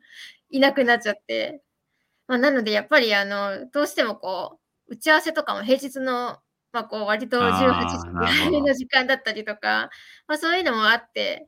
[0.51, 1.61] いなくなっちゃって、
[2.27, 4.59] まあ、なのでやっぱりあの、どうしてもこ
[4.89, 6.37] う、打ち合わせとかも平日の
[6.77, 9.89] まあ、こう割と18時ぐらいの時間だったりとか、
[10.27, 11.47] まあ、そういうのもあって、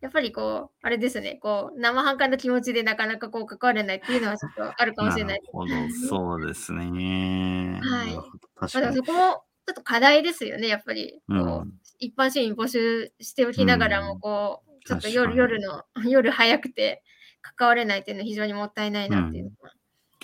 [0.00, 5.40] やっぱりこう、あれですね、こう、生半可な気持ちでなかなかこう関われないっていうのはちょっとあるかもしれない。
[5.40, 5.74] なるほど、
[6.08, 7.80] そうですね。
[7.82, 8.18] はい確
[8.54, 8.86] まあ、でかに。
[8.86, 9.18] もそこも
[9.66, 11.20] ちょっと課題ですよね、やっぱり。
[11.28, 17.02] こううん一般市民募集しておきながらも、こう、ちょっと夜夜の、夜早くて
[17.40, 19.70] 関われないっていうのは非常にもったいないなっていうのは。
[19.70, 19.75] そう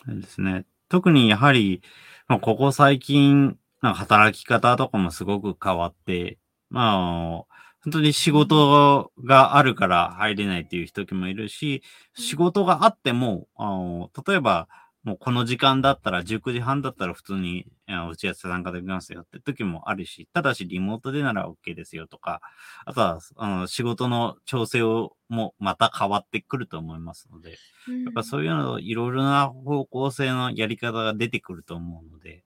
[0.06, 0.64] ですね。
[0.88, 1.82] 特にやはり、
[2.28, 6.38] まあ、ここ最近、なんか働き方とかもすごく変わって、
[6.70, 11.82] まあ、本当に仕事があるから入れないっていう人もいるし、
[12.16, 14.68] うん仕事があっても、あの例えば、
[15.04, 22.40] もうこの時間だったら、19時半だったら普通に打ち合わせ参加できますよって時もあるし、ただしリモートでなら OK ですよとか、
[22.84, 32.44] あとはあの仕事の調整をもまた変わってくると思いますので、うんやっぱそういうの、いろいろな方向性のやり方が出てくると思うので、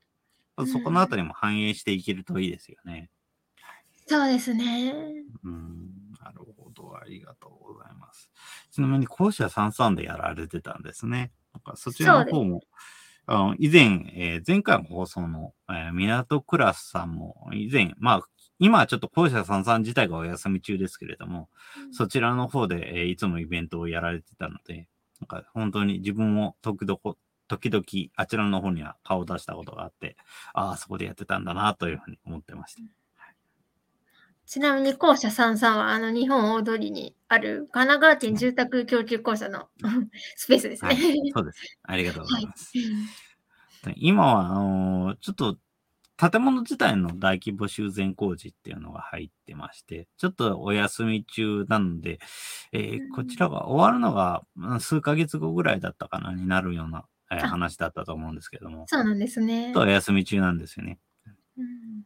[0.57, 3.11] うんそこのあたりも反映していけるといいですよね。
[4.07, 4.95] そうですね。
[5.45, 5.91] うん、
[6.23, 6.97] なるほど。
[6.97, 8.31] ありがとうございます。
[8.71, 11.33] ちなみに、校舎33でやられてたんですね。
[11.67, 12.63] かそちらの方も、
[13.27, 13.83] あの以前、
[14.15, 18.23] えー前回の放送の、えー港クラスさんも、以前、まあ、
[18.59, 21.49] 今はちょっと校舎33自体がお休み中ですけれども、
[21.93, 24.89] そちらの方で、えーいつもイベントをやられてたので、
[25.21, 27.01] なんか本当に自分も時々、
[27.49, 27.85] 時々
[28.17, 30.17] あちらの方には顔を出したことがあって、
[30.55, 32.83] ああ、そこでやってたんだなというふうに思ってました。
[34.47, 39.69] ちなみに校舎33はあの日本大通りにある神奈川県住宅供給公社の
[40.37, 40.95] スペースですね。
[40.95, 41.79] はい、そうです。
[41.83, 42.73] ありがとうございます。
[42.77, 43.07] うん
[43.95, 45.59] 今は、あのーちょっと、
[46.17, 52.19] 建物自体の大規模修繕工事っていうのが入ってまして、ちょっとお休み中なので、
[52.73, 59.81] えーうんこちらが終わるのがうん数ヶ月後ぐらいだったかな、になるような、えーあ話だったと思うんですけども、そうなんですねちょっと。
[59.83, 60.99] お休み中なんですよね。
[61.57, 62.03] うん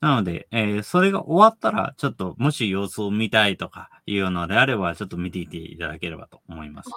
[0.00, 6.90] なので、えーそれが終わったら、ちょっと、もし様子を見たいとかいうのであれば、ちょっと見ていていただければと思います。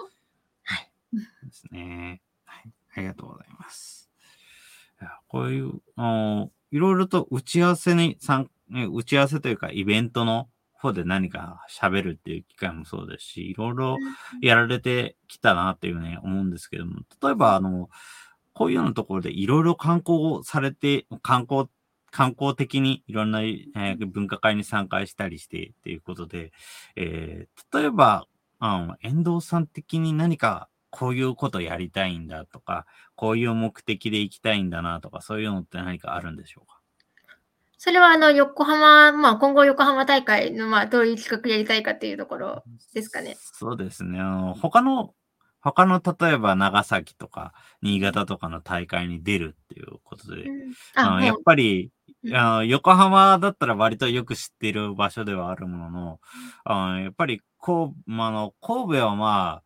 [0.63, 0.89] はい。
[1.13, 2.21] ですね。
[2.45, 2.71] はい。
[2.95, 4.09] ありがとうございます。
[5.01, 10.47] いやこういう、あのいろいろと打ち合わせに参、ね打ち合わせというか、イベントの
[10.79, 13.97] 方で何か喋るっていう機会もそうですし、いろいろ
[14.41, 17.89] やられてきたなっていうね、思うんですけども、例えば、あの、
[18.53, 21.67] こういうようなところでいろいろ観光をされて、観光、
[22.13, 26.51] 観光的にいろんな、えー文化会に参加したりしてっていうことで、
[26.95, 28.27] えー例えば、
[28.59, 36.79] あの、遠藤さん的に何かこういうことやりたいんだとか、こういう目的で行きたいんだなとか、そういうのって何かあるんでしょうか？
[37.79, 43.35] それはあの横浜、まあ今後横浜大会のまあどういう企画やりたいかっていうところですかね。
[43.39, 44.21] そうですね。
[44.21, 45.15] あの、他の、
[45.59, 50.45] 他の、例えば長崎とか、新潟とかの大会に出るっていうことで、
[50.95, 51.89] ああ、のやっもぱり、
[52.23, 52.35] うん。
[52.35, 56.19] あの横浜だったら割とよく知っている場所ではあるものの、
[56.65, 59.63] あのやっぱり神戸、まあ、あの神戸はまあ、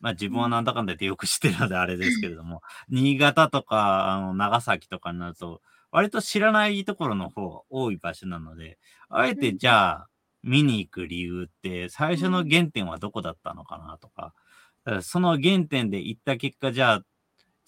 [0.00, 10.08] まあ自分はなんだかんだ言ってよく知ってるのであれですけれども、新潟とかあの長崎とかになると、割と知らないところの方が多い場所なので、あえてじゃあ
[10.42, 14.34] 見に行く理由って最初の原点はどこだったのかなとか、
[14.84, 17.02] だからその原点で行った結果、じゃあ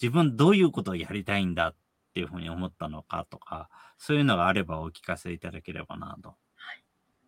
[0.02, 1.74] 自分どういうことをやりたいんだっ
[2.16, 6.34] ていうふうに思ったのかとか、そういうのがあればお聞かせいただければなと。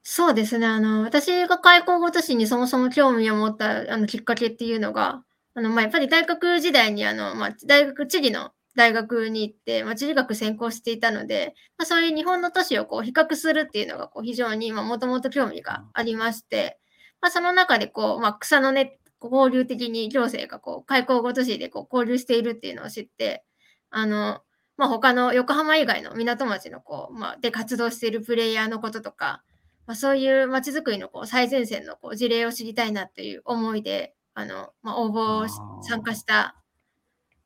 [0.03, 0.67] そうですね。
[0.67, 5.23] あの、私が開校ごとしにそもそも興味を持ったあのきっかけっていうのが、
[5.53, 16.79] あの、まあ、やっぱり大学時代にあの、まあ、大学、地理の大学に行って、まあ、地理学専攻していたので、まあ、そういう日本の都市をこう比較するっていうのがこう非常に、まあ、もともと興味がありまして、
[17.21, 23.45] まあ、その中でこう、まあ、草の根、交流的に行政がこう、開校ごとしでこう交流しているっていうのを知って、
[23.91, 24.41] あの、
[24.79, 29.43] まあ、他の横浜以外の港町のこう、まあ、で活動しているプレイヤーのこととか、
[29.87, 36.57] まあ、そういう街づくりのこう最前線のこう事例を知りたいなっていう思いで、あの、まあ、応募を参加した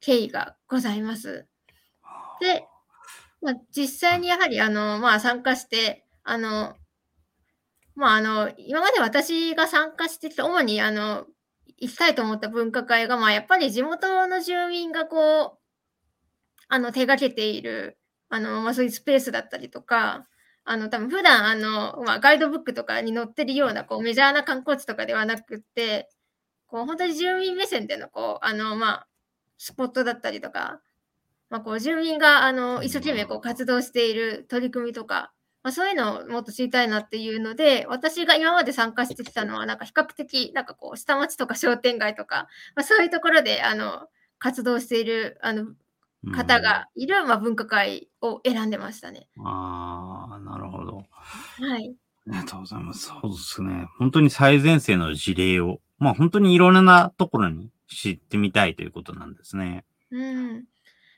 [0.00, 1.46] 経緯がございます。
[2.40, 2.66] で、
[3.40, 6.76] まあ、実際にやはりあの、まあ、参加して、あの、
[7.94, 11.26] まあ、あの、今まで私が参加してきた、主にあの、
[11.78, 15.61] 行きたいと思った文化会が、まあ、やっぱり地元の住民がこう、
[16.74, 17.98] あの、手がけている、
[18.30, 20.26] あの、まあ、そういうスペースだったりとか、
[20.64, 26.08] あの、多分普段、あの、まあ、ガイドブックとかに載ってるような、こう、メジャーな観光地とかではなくって、
[26.68, 29.08] こう、本当に住民目線での、こう、あの、まあ、
[29.58, 30.80] スポットだったりとか、
[31.50, 44.08] まあ、こう、住民が、あの、一生懸命、こう、活動している取り組みとか、まあ、そういうのをもっと知りたいなっていうので、私が今まで参加してきたのは、なんか比較的、なんかこう、下町とか商店街とか、まあ、そういうところで、あの、
[44.38, 45.66] 活動している、あの、
[46.30, 49.28] 方がいる、まあ、文化会を選んでましたね。
[49.36, 49.46] うん。
[49.46, 51.04] ああ、なるほど。
[51.10, 51.94] はい。
[52.28, 53.06] ありがとうございます。
[53.06, 53.88] そうですね。
[53.98, 59.84] 本当に最前線の事例を、まあ本当にいろんなところに知ってみたいということなんですね。
[60.10, 60.64] うん。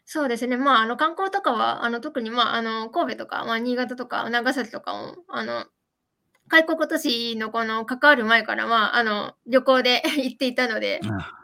[0.06, 0.56] そうですね。
[0.56, 5.64] まあ、あの、観光とかは、あの、特に、まあ、あの、神戸とか、まあ、新潟とか、長崎とかも、あの、
[6.48, 11.00] 開国都市のこの関わる前から、まあ、あの、旅行で 行っていたので、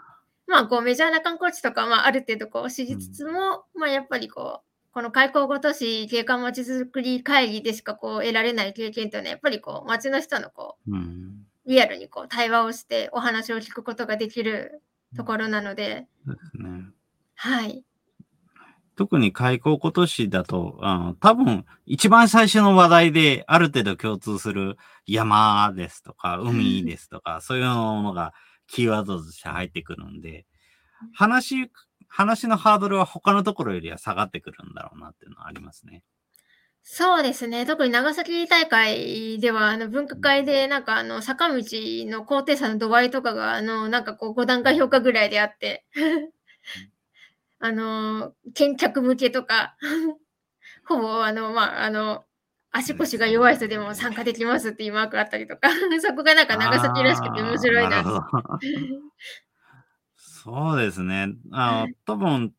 [0.51, 11.47] まあ、こう、メジャーな観光地とか、まあ、ある程度こう知りつつも、まあ、やっぱりこう、この開港ご都市景観まちづくり会議でしかこう得られない経験というのは、やっぱりこう、街の人のこうん。
[11.65, 14.83] う、リアルにこう、対話をしてお話を聞くことができる
[15.17, 16.85] ところなので、そうですね。
[17.37, 17.85] はい。
[18.97, 24.77] 特に開港今年だと、あの多分一番最初の話題である程度共通する
[25.07, 28.35] 山ですとか、海ですとか、そういうものが
[28.71, 30.47] キーワードとして入ってくるんで、
[31.13, 31.71] 話、
[32.09, 36.03] 話のハードルは他のところよりは下がってくるんだろうなっていうのはありますね。
[36.83, 37.67] そうですね。
[37.67, 45.85] 特に長崎大会では、あの、分科会で、なんか、あの、坂道の高低差の度合いとかが、あの、なんかこう、5段階評価ぐらいであって、
[47.59, 49.77] あの、見客向けとか、
[50.89, 52.25] ほぼ、あの、まあ、あの、
[52.73, 55.69] 足腰が弱い人でも参加できますっていうマークあったりとか、
[56.01, 58.61] そこがなんか長崎らしくて面白いなあーるほど
[60.17, 61.29] そうですね。
[61.53, 62.53] あの、多分、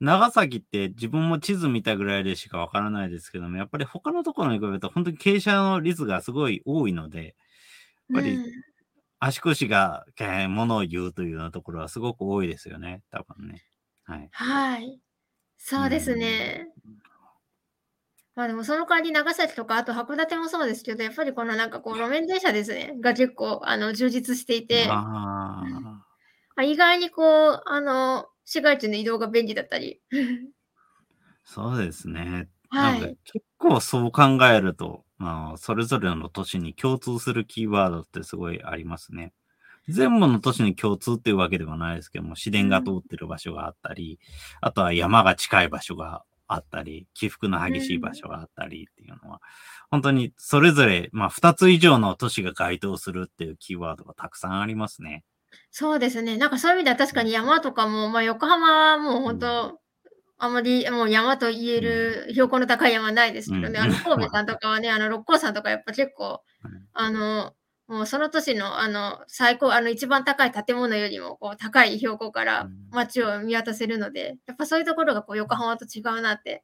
[0.00, 7.34] 長崎って自分も地図見たぐらいでしかわからないですけども、やっぱり他のところに比べると本当に傾斜の率がすごい多いので、やっ
[8.14, 8.52] ぱりうん
[9.20, 13.02] 足腰が、えーものを言うというようなところはすごく多いですよね。
[13.10, 13.64] 多分ね。
[14.04, 14.28] はい。
[14.32, 15.00] はい。
[15.56, 16.68] そうですね。
[18.36, 26.04] まあでもその代わり長崎とか、あと函館もそうですけど、やっぱりこのなんかこう路面電車ですね、が結構あの充実していて、あ
[26.56, 30.00] まあ、意外にこう、あの、市街地の移動が便利だったり。
[30.12, 30.16] あ、
[31.44, 32.48] そうですね。
[32.68, 39.32] はいなんか結構そう考えると、まあ、それぞれの都市に共通するキーワードってすごいありますね。
[39.88, 44.18] 全部の都市に共通っていうわけではないですけども、市電が通ってる場所があったり、
[44.60, 49.40] あとは山が近い場所があったり、起伏の激しい場所があったりっていうのは、
[49.90, 55.24] 本当にそれぞれ、まあ、二つ以上の都市が該当するっていうキーワードがたくさんありますね。
[55.70, 56.36] そうですね。
[56.36, 59.80] なんかそういう意味では確かに山とかも、まあ横浜はもう本当、
[60.38, 63.76] あまりもう山と言える標高の高い山はないですけどね、うん。
[63.78, 66.86] あの神戸さんとかはね、あの六甲山とかやっぱ結構、うん。
[66.92, 67.54] あの、
[67.86, 72.88] もうその年のあの最高、あの一番高い建物よりもこう高い標高からうん。
[72.90, 76.62] 街を見渡せるので、やっぱそういうところがこう横浜と違うなって、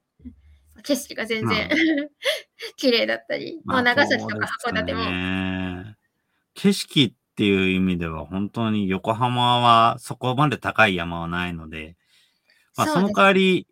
[0.82, 1.68] 景色が全然、
[2.76, 5.94] 綺麗だったり、まあ長崎とか函館も。
[6.54, 11.96] 景色っていう意味では本当に横浜はそこまで高い山はないので、
[12.76, 13.66] まあ、その代わり、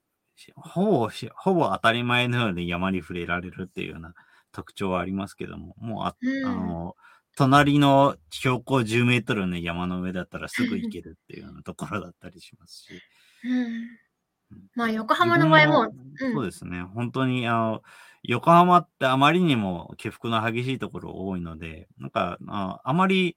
[0.54, 4.14] ほぼし、ほぼ当たり前のように山に触れられるっていうような
[4.52, 6.46] 特徴はありますけども、もうあ、うん。
[6.46, 6.96] あの、
[7.38, 13.00] 隣の標高10メートルの山の上だったらすぐ行けるっていうようなところだったりしますし。
[13.44, 13.86] うん
[14.74, 16.80] まあ横浜の場合も、そうですね。
[16.94, 17.82] 本当に、あの、
[18.22, 23.36] 横浜ってあまりにも起伏の激しいところ多いので、なんか、ああまり、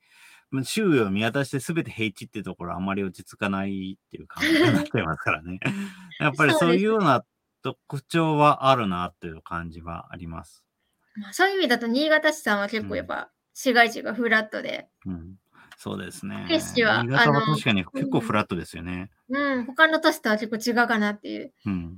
[0.64, 5.60] 周囲を見渡して全て平地っていうところはあまり落ち着かないっていう感じになってますからね。
[6.22, 7.26] やっぱりそういうような
[7.62, 10.64] 特徴はあるなっていう感じはあります。
[11.18, 15.36] まあそういう意味だと新潟市さんは結構やっぱ市街地がフラットで、うん。
[15.78, 16.46] そうですね。
[16.48, 19.10] 景色は新潟はあの確かに結構フラットですよね。
[19.30, 21.54] うん、他の都市とは結構違うかなっていう。
[21.66, 21.98] うん。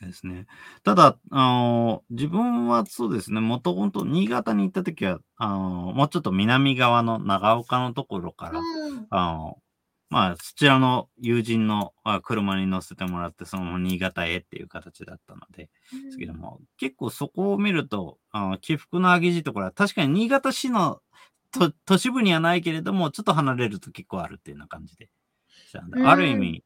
[0.00, 0.46] ですね。
[0.82, 9.58] ただ、あの、自分はそうですね、もともと新潟に行った時は、あの、もうちょっと南側の長岡のところから、うんあの、
[10.10, 15.70] まあ、そちらの友人のあ車に乗せてもらって、そのまま新潟へっていう形だったので、で
[16.10, 21.00] すけども、結構そこを見ると、あの起伏の激しいところは、確かに新潟市の
[21.52, 25.08] と都市部にはないけれども、ちょっと離れると結構あるっていうような感じで
[26.02, 26.64] ある意味、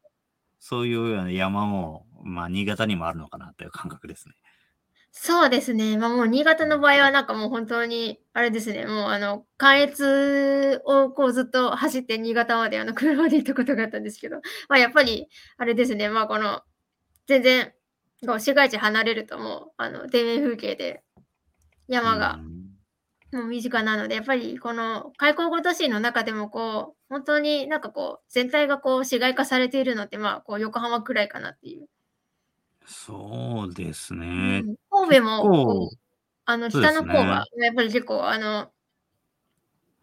[0.59, 4.35] そういうような山も、まあ、新潟にもあるのかなという感覚ですね。
[5.11, 5.97] そうですね。
[5.97, 14.37] まあもう新潟の場合はなんかもう本当に、あれですね、もうあの、関越をこうずっと走って新潟まであの車で行ったことがあったんですけど、
[14.69, 16.61] まあやっぱり、あれですね、まあこの、
[17.27, 17.73] 全然、
[18.27, 21.03] こう市街地離れるともう、あの、田園風景で
[21.87, 22.69] 山がうん
[23.33, 31.87] もう身近なので、やっぱりこの開港ご都市の中でもこう、本当になんかこう、全体がこう市街化されているのって、まあこう横浜くらいかなっていう。
[32.85, 34.61] そうですうね。
[34.61, 34.75] ん
[35.05, 35.91] 神戸も
[36.45, 38.71] あのそうですね北の方は、やっぱり結構あの、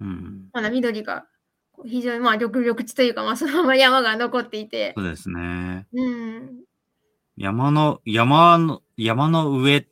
[0.00, 0.48] う、うん。
[0.52, 1.26] まだ緑が
[1.84, 5.86] 非常にまあ緑緑地というか、まあそのまま山が残っていてそ、うですね。
[5.92, 6.64] うん、
[7.36, 9.86] 山の、山の、山の上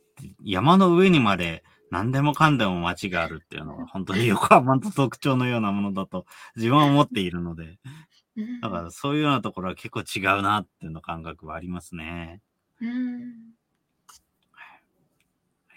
[0.45, 6.27] 山の上にまで何でもかんでも街があるっていうのは、本当に横浜の特徴のようなものだと
[6.57, 12.41] 自分は思っているので、うんだからそういうようなところは結構違うなっていうの感覚はありますね。
[12.81, 13.64] うんあ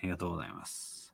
[0.07, 1.13] りがとうございます。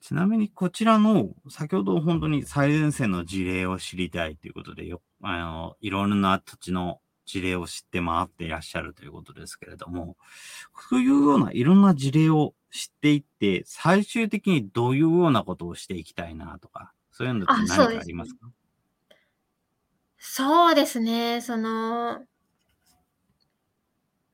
[0.00, 10.16] ちなみにこちらの、先ほど本当に最前線の事例を知りたいということでよ、あの、いろんな土地の事例を知って回っていらっしゃるということですけれども、
[10.88, 18.48] そういうようないろんな事例を知っていって、最終的にどういうようなことをしていきたいなとか、そういうのって何かありますか？
[20.18, 21.42] そうですね。
[21.42, 22.24] その、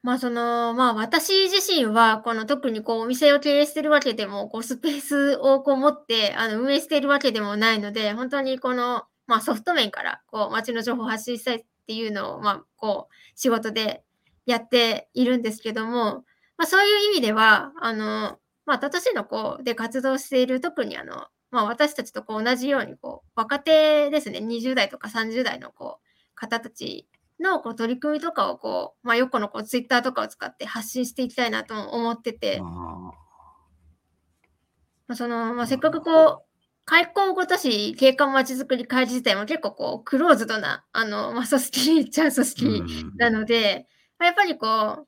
[0.05, 14.05] まあその、まあ私自身は、この特にこうお店を経営してるわけでも、こうスペースをこう持って、あの運営しているわけでもないので、本当にこの、まあソフト面からこう街の情報を発信したいっていうのを、まあこう仕事で
[14.45, 16.25] やっているんですけども、
[16.59, 27.07] まあそういう意味では、あの、まあ都市のこうで活動している、特にあの、まあ私たちとこう同じようにこう若手ですね、20代とか30代のこう方たち
[27.41, 33.13] のこう取り組みとかをこう、まあ、よくのこうツイッターとかを使って発信していきたいなと思ってて、あま
[35.09, 36.55] あそのまあ、せっかくこう、
[36.87, 42.71] 開港ごとし景観まちづくり会議自体も結構こうクローズドなあの、まあ、組織っちゃう組ー織う
[43.15, 43.17] ん。
[43.17, 43.87] なので、
[44.19, 44.67] まあやっぱりこ
[45.03, 45.07] う、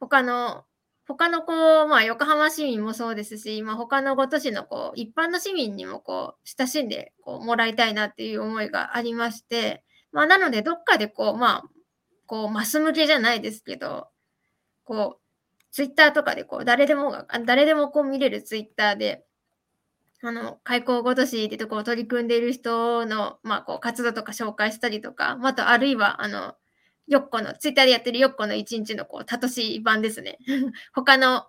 [0.00, 0.64] 他の、
[1.06, 9.84] 他のこう、まあ、横浜市民もそうですし、まあ、他のご都市のこう、一般の市民にもこう、親しんでこうもらいたいなっていう思いがありまして、
[10.18, 11.64] まあ、なので、どっかでこう、まあ、
[12.26, 14.08] こう、マス向けじゃないですけど、
[14.82, 19.24] こう、ツイッターとかでこう、誰でもが、誰でもこう見れるツイッターで、
[20.20, 26.56] あの、開港ごとしでとこう取り組んでいる人の、まあ、こう、活動とか紹介したりとか、まあ、と、あるいは、あの、
[27.06, 30.38] よっこの、ツイッターでやってるよっこの一日の、こう、たとし版ですね。
[30.92, 31.46] 他の、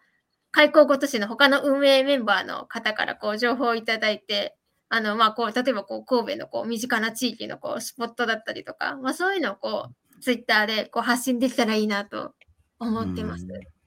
[0.52, 4.59] 開港ごとしの他の運営メンバーの方から、こう、情報をいただいて、
[4.90, 12.34] あの、まあ、こう、例えば、こう、神戸の、こう、身近な地域の、こう、スポットだったりとか、まあ、そういうのを、こう、ツイッターで、こう、発信できたらいいなと
[12.80, 13.46] 思ってます。
[13.46, 13.80] うん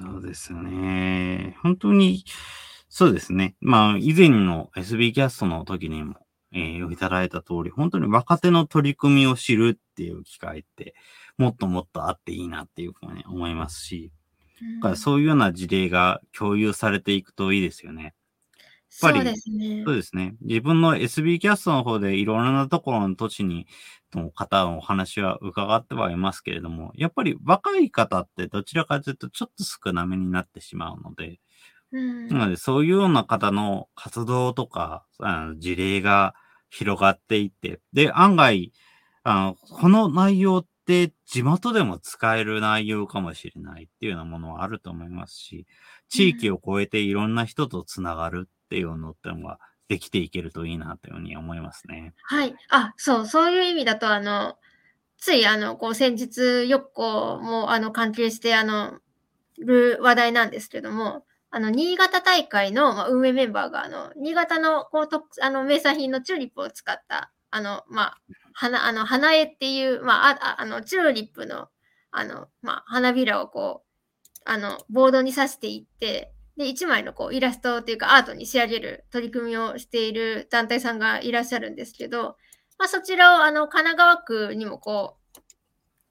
[0.00, 1.56] そうですよね。
[1.62, 2.24] 本当に、
[2.88, 3.54] そうですね。
[3.60, 6.16] まあ、以前の SB キャストの時にも、
[6.52, 10.94] えー、いただいた通り、本当に若手の取り組みを知るっていう機会って、
[11.38, 14.12] もっともっとあっていいなっていうふうに思いますし、
[14.76, 18.14] だからそういうような事例が共有されていくといいですよね。
[19.00, 19.96] ぱりそうですねそう。
[19.96, 20.36] ですね。
[20.42, 23.66] 自分の SB キャストの方でいろんなところの土地に、
[24.14, 31.40] の方のお話は伺ってはいますけれども、やっぱり若い方ってどちらかというとちょっと少なめになってしまうので、
[31.92, 36.34] うんなのでそういうような方の活動とか、あの事例が
[36.70, 38.72] 広がっていって、で、案外、
[39.24, 45.66] あの、この内容って地元でも使える内容かもしれないっていうようなものはあると思いますし、
[46.08, 49.58] 地域を超えていろんな人とつながるっていうのってのが
[49.88, 52.14] できていけるといいなというふうに思いますね。
[52.22, 52.54] はい。
[52.70, 54.56] あ、そう、そういう意味だと、あの、
[55.18, 58.98] つい、あの、こう、先日、よっこも、あの、関係して、あの、
[59.58, 68.18] る話題なんですけども、あの、新潟大会の、まあ、運営メンバーが、あの、新潟の、こう、とあの、名産品のチューリップを使った、あの、まあ、
[68.52, 71.68] 花、あの、花絵っていう、まあ、あああの、チューリップの、
[72.10, 82.36] あの、まあ、花びらをこう、あの、ボードに刺していって、で、一枚のこうイラストっていうかアートに仕上げる取り組みをしている団体さんがいらっしゃるんですけど、
[82.78, 85.16] まあ、そちらをあの神奈川区にもこ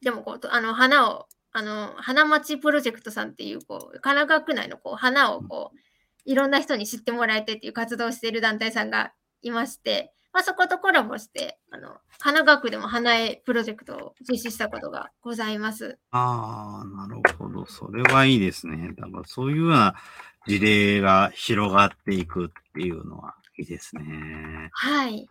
[0.02, 5.78] う、でもこう、あの花を、あの花町プロジェクトさんっていうこう神奈川区内のこう花をこう
[6.26, 9.14] いろんな人に知ってもらいたいっていう活動をしている団体さんが
[9.44, 16.00] いまして、まあ、そことコラボしてあの神奈川区でも花絵プロジェクトを実施したことがございます。
[16.10, 17.68] ああ、なるほど。
[17.68, 18.94] それはいいですね。
[18.98, 19.94] だからそういうような
[20.48, 24.04] 事例が広がっていくっていうのはいいですね。
[24.74, 25.28] はい。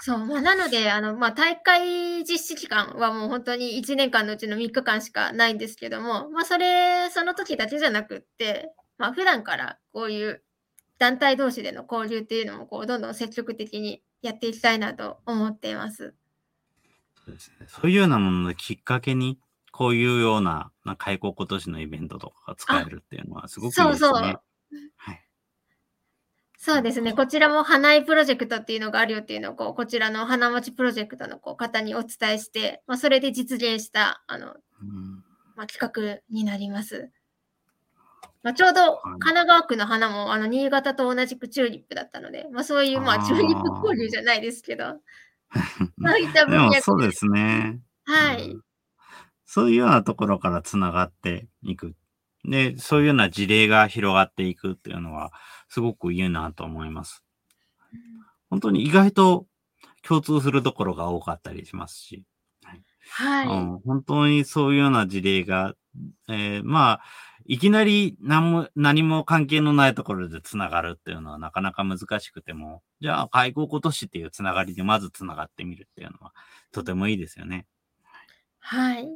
[0.00, 10.42] そう、まあ、なので、あの、まあ、大会実施期間はもう本当に1年間のうちの3日間しかないんですけども、まあ、それ、その時だけじゃなくって、まあ、普段からこういう
[10.98, 16.14] 団体同士での交流っていうのも、こう、どんどん積極的にやっていきたいなと思っています。
[17.24, 17.66] そうですね。
[17.68, 19.38] そういうようなもののきっかけに、
[19.78, 23.96] こういうような、な開校今年のイベントとかが使えるっていうのはすごくいいですね。
[23.96, 25.24] そうそうはい。
[26.56, 27.12] そうですね。
[27.12, 35.22] こちらも花井プロジェクトっていうのがあるよっていうのを、こう、こちらの花町プロジェクトのこう方にお伝えして、まあ、それで実現した、あの、うん
[35.54, 37.12] まあ、企画になります。
[38.42, 44.96] まあ、ちょうど神奈川区の花もあの新潟と同じくチューリップだったので、まあ、そういうまあチューリップ交流じゃないですけど、
[46.04, 47.80] そういったでも分野そうですね。
[48.04, 48.67] はいうん。
[49.50, 51.94] そういうようなところからつながっていく。
[52.44, 55.32] で、そういうような事例が広がっていくっていうのは、
[55.70, 57.24] すごくいいなと思います。
[58.50, 59.46] 本当に意外と
[60.02, 62.24] 共通するところが多かったりしますし。
[63.10, 63.46] はい。
[63.46, 65.74] うん、本当にそういうような事例が、
[66.28, 67.00] えー、まあ、
[67.46, 76.34] いきなり何も、何も関係のないところで繋がるっていうのはなかなか難しくても、じゃあ、介護今年っていう繋がりでまず繋がってみるっていうのは、
[76.70, 77.64] とてもいいですよね。
[78.58, 79.08] はい。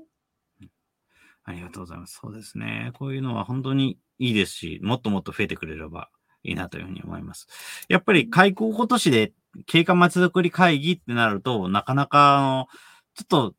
[1.45, 2.19] ありがとうございます。
[2.23, 2.91] そうですね。
[2.95, 6.09] こういうのは本当にいいですし、もっともっと増えてくれれば
[6.43, 7.47] いいなというふうに思います。
[7.89, 9.33] やっぱり開校今年で
[9.67, 12.69] 経過まちづくり会議ってなると、なかなか、あの、
[13.15, 13.55] ちょっと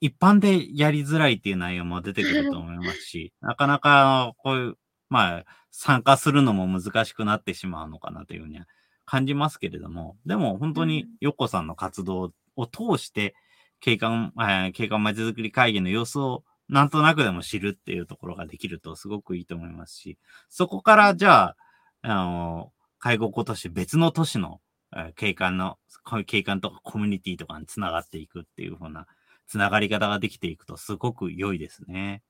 [0.00, 4.78] 一般でやりづらいっていう内容も出てくると思いますし、 なかなかこういう、
[5.08, 8.66] まあ、参加するのも難しくなってしまうのかなというふうには
[9.04, 13.34] 感じますけれども、でも本当にヨッコさんの活動を通して、
[13.78, 20.18] 景観、えー、景観まちづくり会議の様子をなんとなくでも知るっていうところができるとすごくいいと思いますし、
[20.48, 21.56] そこからじゃあ、
[22.00, 24.60] あの、介護今年別の都市の、
[24.96, 25.78] えー、景観の、
[26.26, 29.06] 景観とかコミュニティとかにつながっていくっていう風な
[29.46, 32.22] つながり方ができていくとすごく良いですね。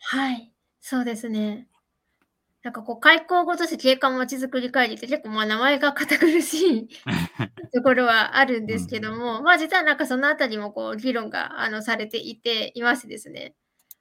[0.00, 0.50] はい、
[0.80, 1.68] そうですね。
[2.62, 6.88] なんかこう、開校ごとし景観まちづくり会議って結構まあ名前が堅苦しい
[7.74, 13.54] ところはあるんですけども、うん、まあ実はなんかそのあたりもこう議論があのされていていますですね。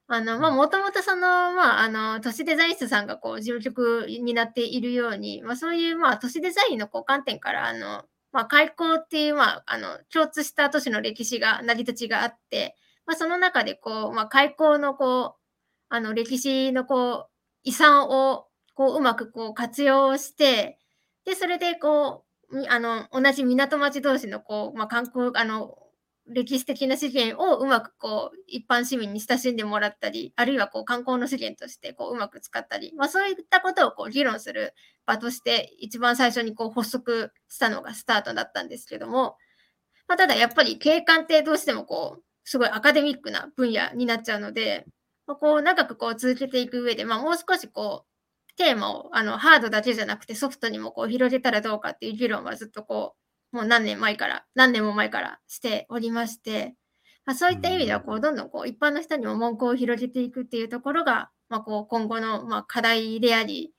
[0.07, 1.21] あの、まあ、もともとその、
[1.53, 12.75] まあ、あの、都市デザイン室さんがこう、事務局になっているように、まあ、そういう、まあ、都市デザインのこう観点から、あの、まあ、開港っていう、まあ、あの、共通した都市の歴史が、成り立ちがあって、
[13.07, 15.41] まあ、その中で、こう、まあ、開港の、こう、
[15.89, 17.29] あの、歴史の、こう、
[17.63, 18.45] 遺産を、
[18.75, 20.77] こう、うまく、こう、活用して、
[21.25, 25.79] で、それで、こう、あの、同じ港町同士の、こう、まあ、観光、あの、
[26.28, 34.73] 歴史的な資源をうまくこう一般市民に親しんでもらったり、あるいはこう観光の資源としてこううまく使ったり、まあ、そういったことをこう議論する
[35.05, 39.38] 場として一番最初にこう発足したのがスタートだったんですけども、
[40.07, 44.86] まあ、ただやっぱり景観ってどうしてもこうすごいアカデミックな分野になっちゃうので、
[45.28, 56.75] まあ、こう長くこう続けていく上で、まあ、もう少しこうテーマをあのハードだけじゃなくてソフトにもこう広げたらどうかっていう議論はずっとこうもう何年前から、何年も前からしておりまして、
[57.25, 63.73] まあ、そういった意味では、こう、どんどんこう、一般の人にも文句を広げていくっていうところが、まあ、こう、今後の、まあ、課題であり、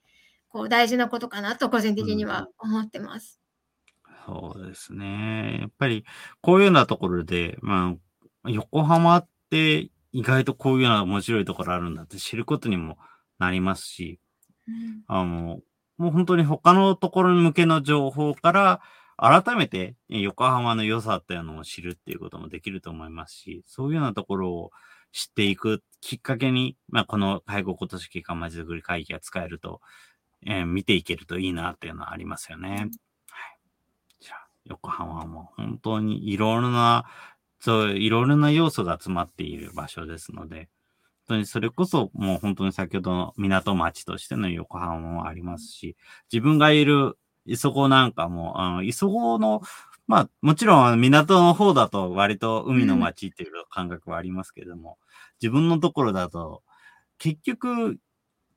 [0.49, 3.39] こう、大事なことかなと、個人的には思ってます。
[4.27, 5.59] うん、そうですね。
[5.61, 6.03] やっぱり、
[6.41, 7.95] こういうようなところで、ま
[8.43, 12.97] あ、横浜って意外とこういうような面白いところあるんだって知ることにも
[13.39, 14.19] なりますし、
[14.67, 15.59] うん、あの、
[15.97, 18.81] もう本当に他のところに向けの情報から、
[19.17, 24.71] 改めて横浜の良さっていうのを知るっていうこともできると思いますし、そういうようなところを
[25.11, 29.81] 知っていくきっかけに、まあ、この介護今年期間まちづくり会議が使えると、
[30.45, 32.69] えー、見ていけるといいなっていうのはありますよね。
[32.69, 32.89] はい。
[34.19, 37.05] じゃあ、横浜はもう本当にいろいろな、
[37.59, 40.69] そう、いろいろな要素が詰まっている場所ですので、
[41.27, 45.97] 本当にそれこそもう本当に先ほどの港町としての横浜もありますし、
[46.31, 47.17] 自分がいる
[47.47, 49.61] 磯子なんかも、あの、磯子の、
[50.07, 55.07] まあ、もちろん港の方だと割と海の町っていう感覚はありますけれども、うん、
[55.41, 56.63] 自分のところだと、
[57.17, 57.97] 結局、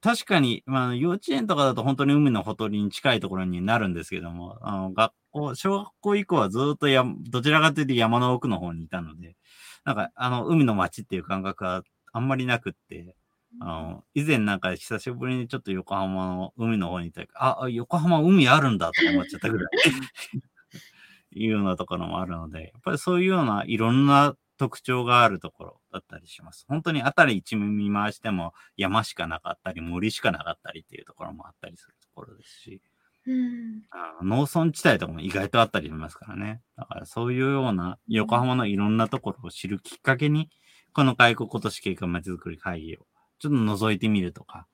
[0.02, 9.36] 確かに、まあ、幼稚園とかだと本当に海のほとりに近いところになるんですけども、あの、学校、小学校以降はずっとや、どちらかというと山の奥の方にいたので、
[9.84, 11.82] なんか、あの、海の町っていう感覚は
[12.12, 13.14] あんまりなくって、
[13.58, 19.68] あの、以前なんか久しぶりにちょっと横浜の海の方にいたあ、横浜海あるんだと思っちゃったぐらい
[21.32, 26.66] いうようなところもあるので、やっぱりそういうようないろんな特徴があるところだったりします。
[26.68, 32.82] 本当に辺り一面見回しても山しかなかったり森しかなかったりっていうところもあったりするところですし、
[33.26, 36.60] うん、あ農村地帯とかも意外とあったりしますからね。
[36.76, 40.50] だからそういうような横浜のいろんなところを知るきっかけに、
[40.92, 43.06] この外国今年景観まちづくり会議を
[43.40, 44.66] ちょっと覗いてみるとか、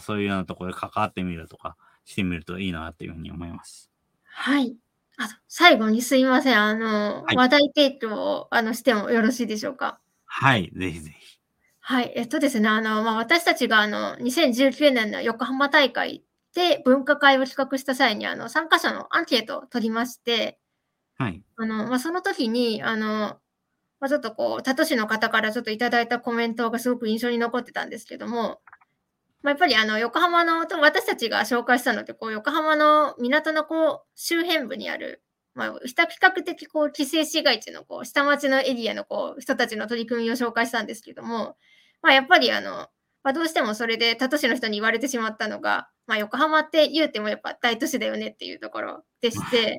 [0.00, 3.90] そういうようなところで関わってみるとかしてみるといいなっていうふうに思います。
[4.24, 4.76] はい。
[5.18, 6.58] あ最後にすいません。
[6.58, 10.00] あの、はい、話題提供をあのしてもよろしいでしょうか？
[10.24, 11.38] はい、ぜひぜひ。
[11.80, 20.58] はい、えっとですね、あの、まあ、私たちがあの、2019年の横浜大会で分科会を企画した際に、あの、参加者のアンケートを取りまして、
[21.18, 21.42] はい。
[21.56, 23.38] あの、まあ、その時に、あの、
[24.02, 28.60] まあ、ちょっとこう、他都市の方からちょっといただいたコメントがすごく印象に残ってたんですけども、
[29.42, 35.22] まあ、やっぱりあの横浜の、私たちが紹介したのって、こう横浜の港のこう周辺部にある、
[35.54, 41.56] まあ、比較的こう規制市街地のこう下町のエリアのこう人たちの取り組みを紹介したんですけども、
[42.02, 42.88] まあ、やっぱりあの、
[43.22, 49.78] まあ、どうしてもそれで他都市の人に言われてしまったのが、まあ、横浜って言うてもやっぱ大都市だよねっていうところでして、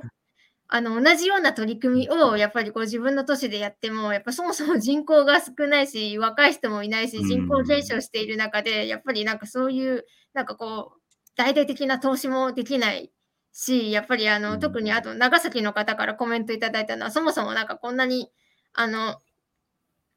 [0.75, 10.03] あの同じような取り組みをやっぱりこう自分の都市でやっても、やっぱそもそも人口が少ないし、若い人もいないし、人口減少している中で、やっぱりなんかそういう、
[10.33, 11.01] なんかこう、
[11.35, 13.11] 大々的な投資もできない
[13.51, 14.59] し、やっぱりあの、うん。
[14.59, 18.31] 特にあと長崎の方からコメントいただいたのは、そもそもなんかこんなに、
[18.73, 19.19] あの、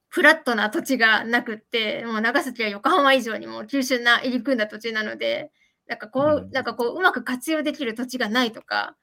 [0.09, 5.52] フラットな土地がなくって、もう長崎は横浜以上にも急峻な入り組んだ土地なので、
[5.86, 6.50] なんかこう、うん。
[6.52, 8.96] なんかこう、うまく活用できる土地がないとか、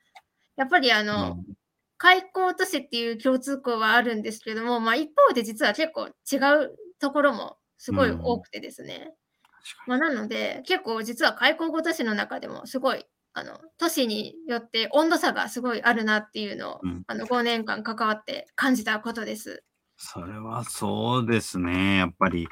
[0.56, 1.56] やっぱりあの、うん
[2.04, 6.36] 開港都市っていう共通項はあるんですけども、まあ、一方で実は結構違
[6.66, 9.14] うところもすごい多くてですね。
[9.88, 19.64] まあ、なので、結構実は開港都市の中でもすごい、あの都市によって温度差がすごいあるなっていうのを、うんあの5年間関わって感じたことです。
[19.96, 22.00] それはそうですね。
[22.00, 22.50] やっぱり、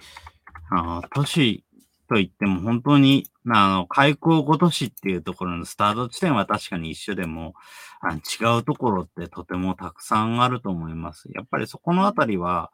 [0.71, 1.65] あー都市
[2.12, 7.53] といっても本当に、あの、開港ご都市っていうところのスタート地点は確かに一緒でも、
[8.01, 11.30] あの違うところってとてもたくさんあると思います。
[11.34, 12.70] やっぱりそこのあたりは、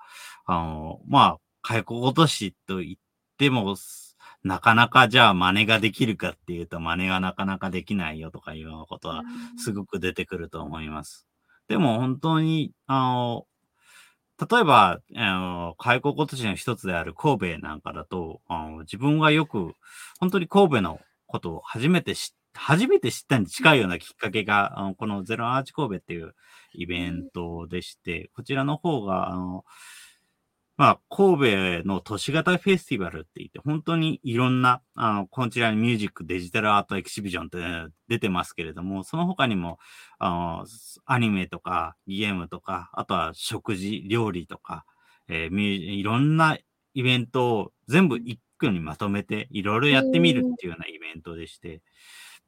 [0.47, 2.95] あの、まあ、開港ご都市と言っ
[3.37, 3.75] ても、
[4.43, 9.21] なかなかじゃあ真似ができるかっていうと真似がなかなかできないよとかいうようなことは
[9.57, 11.27] すごく出てくると思います。
[11.67, 13.45] でも本当に、あの、
[14.39, 19.73] 例えば、あの、開国都市の一つである神戸なんかだと、あの自分がよく、
[20.19, 26.33] 本当に神戸のことを初めて知っ初めて知ったに近いようなきっかけが、あのこのゼロアーチ神戸っていう
[26.73, 29.63] イベントでして、こちらの方が、あの、
[30.77, 39.79] まあ、神戸の都市型フェスティバルって言って、本当にいろんな、あの、こちらにミュージック、デジタルアートエキシビジョンって出てますけれども、その他にも、
[40.19, 40.65] あの、
[41.05, 44.85] アニメとか、ゲームとか、あとは食事、料理とか、
[45.27, 46.57] えーいろんな
[46.93, 51.81] イベントを全部一挙にまとめて、いろいろやってみるっていうようなイベントでして、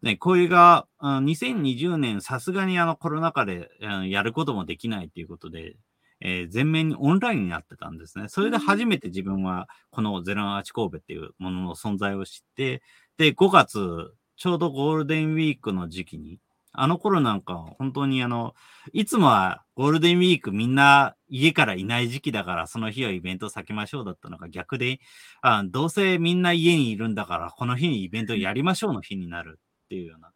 [0.03, 3.69] ね、これが、2020年、さすがにあのコロナ禍で、
[4.07, 5.75] やることもできないということで、
[6.22, 8.28] えー全面にオンラインになってたんですね。
[8.30, 12.82] それで初めて自分はこのゼロアーチ神戸っていうものの存在を知って、
[13.17, 16.39] で、5月、ちょうどゴールデンウィークの時期に、
[16.72, 18.53] あの頃なんか本当にあの、
[18.93, 24.99] いつもはゴールデンウィークみんな家からいない時期だからその日はイベント避けましょうだったのが逆で、
[25.41, 30.32] あどうせみんな家にいるんだからこの日にイベントやりましょうの日になるっていうような、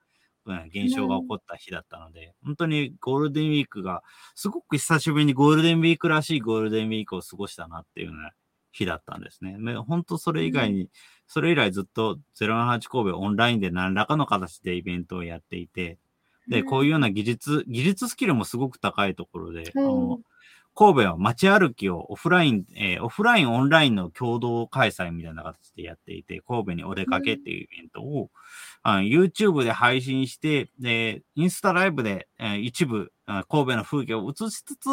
[0.45, 4.03] うん、現象が起こった日だったので、本当にゴールデンウィークが
[4.35, 8.31] すごく久しぶりにゴールデンウィークらしいゴールデンウィークを過ごしたなっていうような
[8.71, 9.57] 日だったんですね。
[9.57, 10.89] ね本当それ以外に、
[11.27, 15.97] それ以来ずっと08神戸オンラインで何らかの形でイベントをやっていて、
[16.49, 20.19] で、こういうような技術、技術スキルもすごく高いところで、あの
[20.75, 28.31] 神戸は街歩きをオフライン、えーオフライン、オンラインの共同開催みたいな形でやっていて、神戸にお出かけっていうイベントを、
[28.81, 34.89] あの YouTube で配信して、で、インスタライブで、えー一部、あ神戸の風景を映しつつ、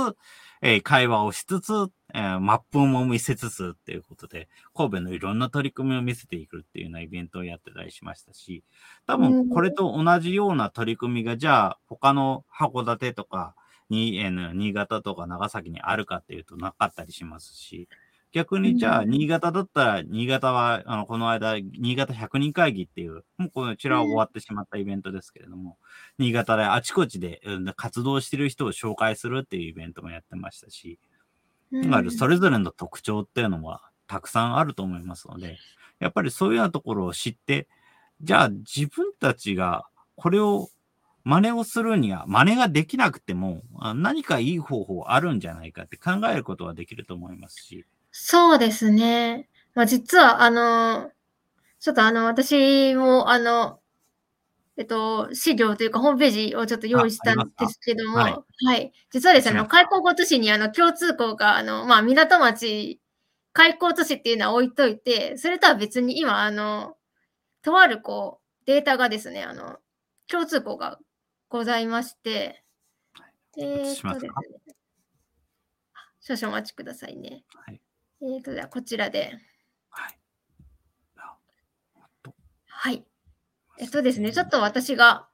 [0.60, 1.72] えー会話をしつつ、
[2.12, 8.64] えーマップも見せつつっていうことで、神戸のいろんな取り組みを見せていくっていうようなイベントをやってたりしましたし、
[9.06, 13.54] 多分これと同じような取り組みが、じゃあ他の函館とか、
[13.90, 17.88] に、えー新潟とか長崎にあるかっていうとなかったりしますし、
[18.32, 25.78] 逆にじゃあ、うん新潟だったら、新潟は、あの、この間、新潟100人会議っていう、もうこちらは終わってしまったイベントですけれども、
[26.18, 31.00] 新潟であちこちで、うん活動してる人を紹介するっていうイベントもやってましたし、
[32.10, 35.58] それぞれの特徴っていうのはたくさんあると思いますので、
[35.98, 37.66] やっぱりそういうようなところを知って、
[38.22, 40.68] じゃあ自分たちがこれを
[41.24, 49.48] 真似をするには、真似ができなくても、あ何かいい方法あるんじゃないかって考えることはできると思いますし、そうですね。
[49.74, 51.10] まあ、実は、あの、
[51.78, 53.80] ちょっとあの、私も、あの、
[54.76, 58.92] えっと、資料というか、ホームページをちょっと用意したんですけども、あありますはい。
[59.10, 63.00] 実はですね、あの、開港ご都市にあの共通項が、あの、まあ、港町、
[63.52, 66.96] 開港都市っていうのは置いといて、それとは別に今、あの、
[67.62, 69.78] とあるこう、データがですね、あの、
[70.28, 70.98] 共通項が
[71.50, 72.64] ございまして、
[73.58, 77.44] えーっとですしますねか、あ少々お待ちくださいね。
[77.54, 77.80] はい。
[78.22, 79.32] えーっと、じゃあこちらで。
[79.90, 80.18] はい。
[82.68, 83.04] はい。
[83.78, 85.28] えっとですね、ちょっと私が、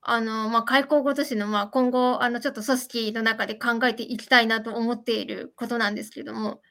[0.00, 6.62] あの、まあ、開港ごとしの、まあ、今後、あの、ちょっと組織の中で考えていきたいなと思っていることなんですけども、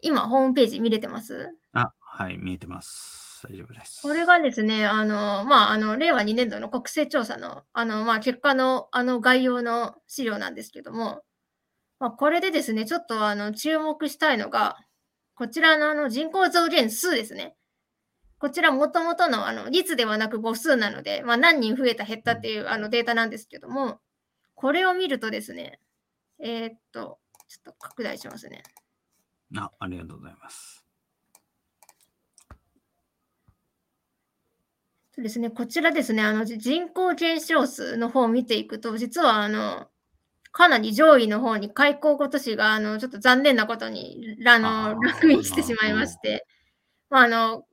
[0.00, 1.50] 今、ホームページ見れてます？
[1.72, 3.23] あ、はい、見えてます。
[3.44, 4.02] 大丈夫です。
[4.02, 11.22] これがですね、あの、まあ、あの、令和2年度の国勢調査の、あの、まあ、結果の、あの、概要の資料なんですけども、
[12.00, 14.76] まあ、これでですね、ちょっと、あの、注目したいのが、
[15.34, 17.56] こちらの、あの、人口増減数ですね。
[18.38, 24.00] こちらもともとのあの率ではなく母数なので、まあ、何人増えた減ったっていうあのデータなんですけども、
[24.54, 25.80] これを見るとですね、
[26.38, 27.18] えー、っと、
[27.48, 28.62] ちょっと拡大しますね。
[29.56, 30.83] あ、ありがとうございます。
[35.16, 39.86] そうですね、こちらですね、あのじ人口減少数の方を見ていくと、実はあの
[40.52, 46.46] かなり上位の方に開港ご都市があのちょっと残念なことにあのあー落インしてしまいまして、
[47.10, 47.64] まあ、あの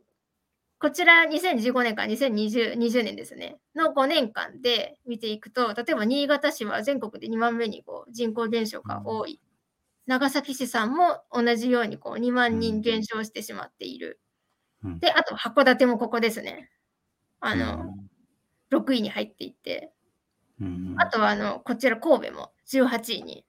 [0.80, 9.42] こちら2015年から2020 20年ですね、の5年間で見ていくと、例えば新潟市は全国で2番目にこう人口減少が多い。
[10.08, 14.22] 長崎市さんも同じようにこう2万人減少してしまっている。
[14.84, 15.00] うん。
[15.00, 16.70] で、あと函館もここですね。
[17.42, 17.96] あの、
[18.72, 19.92] 6位に入っていて、
[20.62, 23.46] うん、あとはあのこちら神戸も18位に、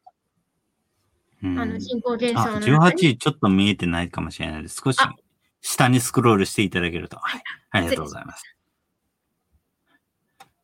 [1.42, 4.80] うんあの人口減少あの中18に位ちょっと見えてないかもしれないです。
[4.84, 5.12] 少しあ
[5.60, 7.16] 下にスクロールしていただけると。
[7.16, 7.42] はい。
[7.70, 8.42] ありがとうございます。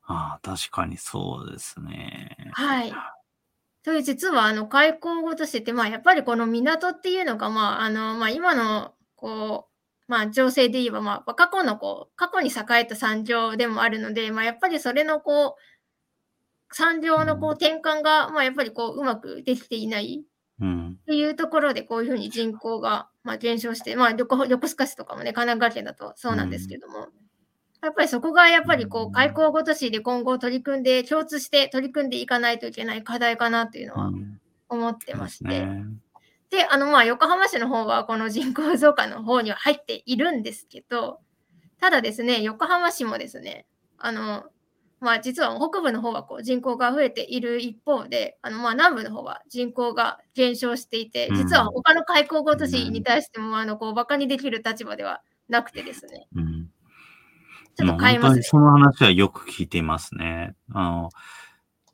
[0.04, 2.36] ああ、確かにそうですね。
[2.52, 2.92] はい。
[3.82, 9.77] という実はあの開港ごとしてて、まあ、やっぱりこの港っていうのが、まああのまあ、今のこう、
[10.08, 15.56] まあ、情勢で言えば、まあ、過去のこう過去に栄えた産業でもあるので、まあ、やっぱりそれのこ
[16.70, 20.24] う産業のこう転換が、まあ、やっぱりこううまくできていない
[20.60, 20.98] うん。
[21.02, 27.08] っていうところで、こういうふうに人口が、まあ、減少して、まあ、横横須賀市とかもね、神奈川県だとそうなんですけども、
[27.80, 34.40] やっぱりそこがやっぱりこう開港ごとしで今後取り組んで、共通して取り組んでいかないといけない課題かなというのはうん。
[34.68, 35.84] 思ってまして、すね。
[36.50, 41.20] で、あの、まあ、横浜市の方は、この人口増加の方には入っているんですけど、
[41.80, 43.66] ただですね、横浜市もですね、
[43.98, 44.44] あの、
[45.00, 56.68] まあ、実は北部の方はこう人口が増えている一方で、あの、まあ、南部の方は人口が減少していて、うん実は他の開港ご都市に対しても、あの、こう、馬鹿にできる立場ではなくてですね、うん。
[57.76, 58.20] ちょっと変えますね。
[58.20, 60.56] 本当にその話はよく聞いていますね。
[60.72, 61.10] あの、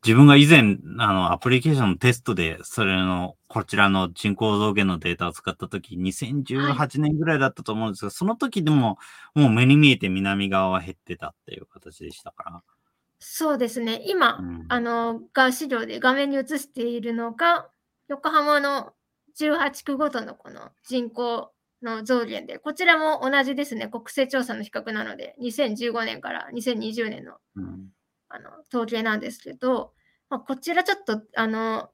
[0.03, 8.99] 自分が以前、あの、アプリケーションのテストで、それの、こちらの人口増減のデータを使ったとき、2018年ぐらいだったと思うんですが、その時でも、
[9.33, 12.63] もう目に見えて南側は減ってたっていう形でしたから。
[13.21, 17.71] そうですね、今、うんあの、が資料で画面に映しているのが、
[18.09, 18.93] 横浜の
[19.39, 27.89] 18区ごとのこの人口の増減で、こちらも同じですね、国勢調査の比較なので、2015年から2020年のうん。
[28.31, 29.93] あの統計なんですけど、
[30.29, 31.91] まあ、こちらちょっと、あの、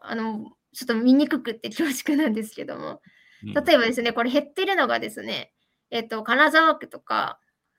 [0.00, 3.00] あの、ちょっと見にくくって恐縮なんですけども、
[3.42, 5.52] 例えばですね、これ減ってるのがですね、
[5.90, 7.38] えっと、金沢区とか、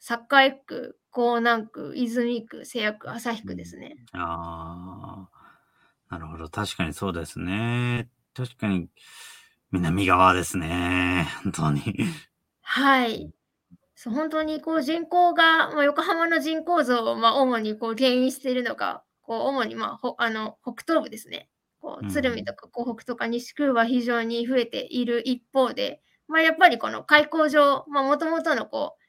[0.09, 3.95] 栄区、江南区、泉区、瀬谷区、旭区ですね。
[4.13, 5.27] あ
[6.09, 6.49] あ、なるほど。
[6.49, 8.09] 確かにそうですね。
[8.33, 8.89] 確かに、
[9.71, 11.27] 南側ですね。
[11.43, 11.81] 本当に。
[12.61, 13.31] はい。
[13.95, 21.49] そう本当にこう人口が、まあ、横浜の人口増をまあ主にこう牽引しているのが、こう主にまあほあの北東部ですね。
[21.85, 29.03] こううん鶴見とか湖北とか西区は非常に増えている一方で、まあ、やっぱりこの開港上、もともとのこう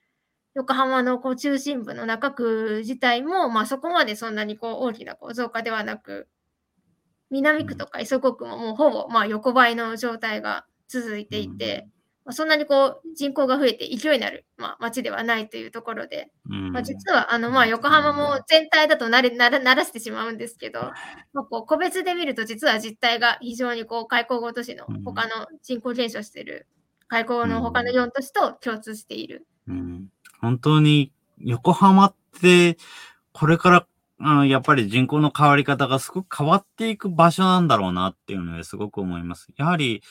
[0.55, 6.29] 横浜のこう中心部の中区自体も、まあ、そこまでそんなにこう大きなこう増加ではなく、
[7.31, 11.89] 南区とか磯子区ももうほぼまあ横ばいの状態が続いていて、
[12.27, 16.73] まあ、そんなにこう人口が増えて勢いになる、まあ、町ではないというところで、うん。
[16.73, 20.81] まあ、実はあのまあ横浜も全体だとなれならならしてしまうんですけど、
[21.33, 25.03] まあ、こう個別で見ると実は実態が非常にこう開港ご都市のうん。
[25.05, 26.67] 他の人口減少している
[27.09, 29.47] 開港の他の4都市と共通している。
[29.69, 30.09] うん。
[30.41, 32.77] 本当に、横浜って、
[33.33, 33.87] これから、
[34.19, 39.49] あのやっぱり人口の変わり方がすごく変わっていく場所なんだろうなっていうのですごく思います。
[39.57, 40.03] やはり、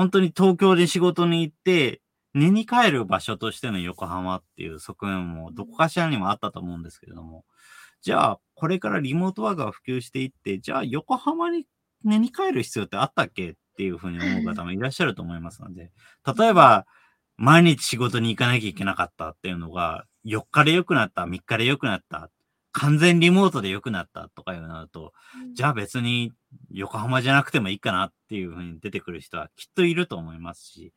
[0.00, 2.00] 本当に東京で仕事に行って、
[2.32, 7.44] 寝に帰る場所としての横浜っていう側面もどこかしらにもあったと思うんですけれども、
[8.00, 11.66] じゃあ、これからリモートワークが普及していって、じゃあ横浜に
[12.02, 15.92] 寝に帰る必要ってあったっけっていうふうに思う方もいらっしゃると思いますので、
[16.38, 16.86] 例えば、
[17.36, 22.30] 毎日仕事に行かなきゃいけなかったっていうのが、4日で良くなった、3日で良くなった、
[22.72, 25.12] 完全リモートで良くなったとかいうのだと、
[25.52, 26.32] じゃあ別に
[26.72, 30.92] 横浜じゃなくてもいいかなっていうふうに出てくる人はきっといると思いますし、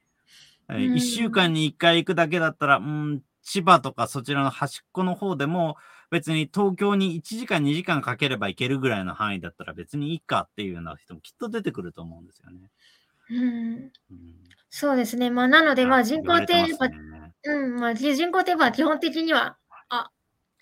[0.70, 5.76] えーうん1週間に1回行くだけだったら、うん、千葉とかそちらの端っこの方でも
[6.10, 12.70] 別に東京に1時間2時間かければ行けるぐらいの範囲だったら別にいいかっていうような人もきっと出てくると思うんですよね。
[13.30, 14.34] うんうん
[14.76, 15.30] そうですね。
[15.30, 16.98] まあ、なので、まあ、人口って、やっぱね
[17.44, 19.56] うん、まあ、人口ってやっぱ基本的には、
[19.90, 20.10] あ、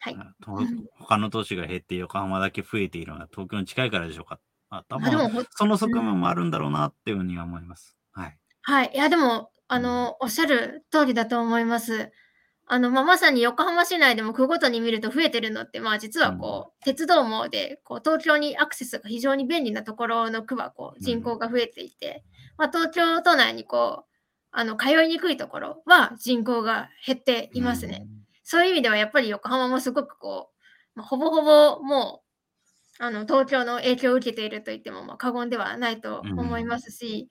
[0.01, 0.17] はい。
[0.43, 0.59] と
[0.99, 4.35] 他の都市が減って横浜だけ増えているのは東京に近いからでしょうか。
[4.35, 4.39] あ
[4.87, 7.97] 多あでもほ分その側面もあるんだろうなっていうふうには思います。
[8.11, 8.37] はい。
[8.61, 8.91] はい。
[8.93, 12.11] いや、でも、あの、おっしゃる通りだと思います。
[12.67, 22.23] あの、まあ、まさに横浜市内でも区ごとに見ると増えてるのって、まあ、実はこう、鉄道網で、こう、東京にアクセスが非常に便利なところの区は、こう、人口が増えていて、
[22.57, 24.11] まあ、東京都内にこう、
[24.51, 28.05] あの、通いにくいところは人口が減っていますね。
[28.43, 30.49] そういう意味では、やっぱり横浜もすごくこ
[30.95, 32.30] う、まあ、ほぼほぼもう、
[33.03, 37.29] あの、東京の影響を受けていると言っても、まあ、過言ではないと思いますし、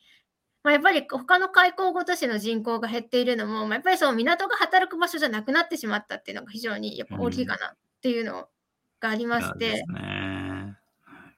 [0.65, 8.49] まあ、やっぱり他の開港ご都市の人口が減っているのも、まあ、やっぱりその港が働く場所じゃなくなってしまったっていうのが非常にやっぱ大きいかなっていうの
[8.99, 9.95] がありまして、うん。
[9.95, 10.77] ね、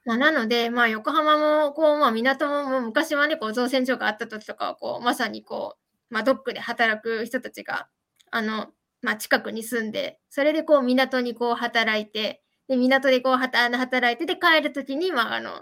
[0.05, 5.77] まあ、なので、まあ、横浜もこう、まあ、港も昔はねこう造船所があった時とかはこうまさにこ
[6.09, 7.87] う、まあ、ドックで働く人たちが
[8.31, 8.69] あの、
[9.03, 12.42] まあ、近くに住んでそれでこう港にこう働いて
[12.73, 15.61] で港でこう働いてで帰る時に、まあ、あの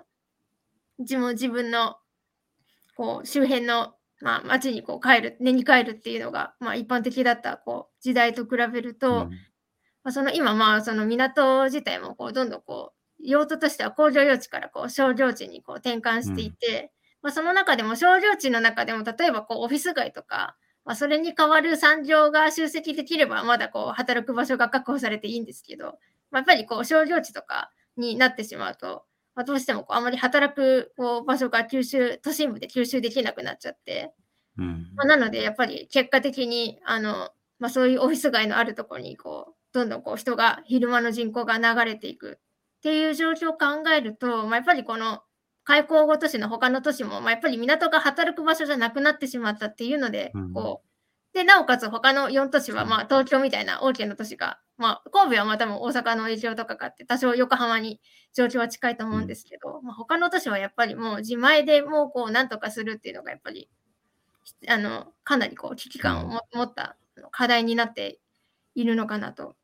[1.00, 1.98] 自分自分の
[2.96, 9.30] こう周辺の、まあ、町にこう帰る、寝に帰るっていうのが、まあ、一般的だったこう時代と比べると、うん、
[10.04, 16.88] まあ、その今、まあ、その港自体もこうどんどんこう用途としては工場用地からこう商業地にこう転換していて、うん、
[17.24, 20.56] まあ、その中でも商業地の中でも例えばこうオフィス街とか、
[20.86, 26.00] まあ、それに代わる産業が集積できればまだこう働く場所が確保されていいんですけど、
[26.32, 29.04] まあ、やっぱりこう商業地とかになってしまうと、
[29.36, 34.14] まあ、どうしてもこうあまり働くこう場所が吸収、都心部で吸収できなくなっちゃって、
[34.58, 37.30] うん、まあ、なのでやっぱり結果的にあの、
[37.60, 42.40] まあ、そういうオフィス街のあるところにこうどんどんこう人が昼間の人口が流れていく
[42.78, 45.22] っていう状況を考えると、まあ、やっぱりこの
[45.64, 50.91] 開港後都市の他の都市も、まあ、やっぱり港が働く場所じゃなくなってしまったっていうので、こう
[51.34, 58.02] でなおかつ他の4都市は、まあ、東京みたいな大きな都市がまあ、神戸はまたも大阪の影響とかがあって、多少横浜に
[58.34, 63.70] 状況は近いと思うんですけど、うん、まあ、他の都市はやっぱりもう自前でもうこう、なんとかするっていうのがやっぱり、
[64.68, 66.98] あの、かなりこう、危機感を持った
[67.30, 68.20] 課題になって
[68.74, 69.56] いるのかなと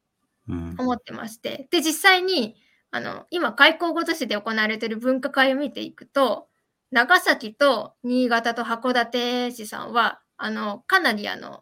[0.48, 2.56] 思ってまして、で、実際に、
[2.92, 6.48] あの、今、開港ごと市で行われている分科会を見ていくと、
[6.92, 11.62] 長崎と新潟と函館市さんは、あの、かなりあの、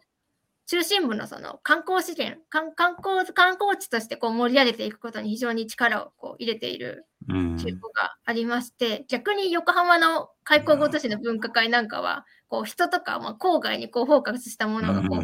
[0.66, 15.20] 中心部のその観光資源、観光観光地としてこう盛り上げていくことに非常に力をこう入れている傾向がありまして、逆に横浜の開港ごと市の分科会なんかは、こう人とか、まあ、郊外にこうフォーカスしたものがこ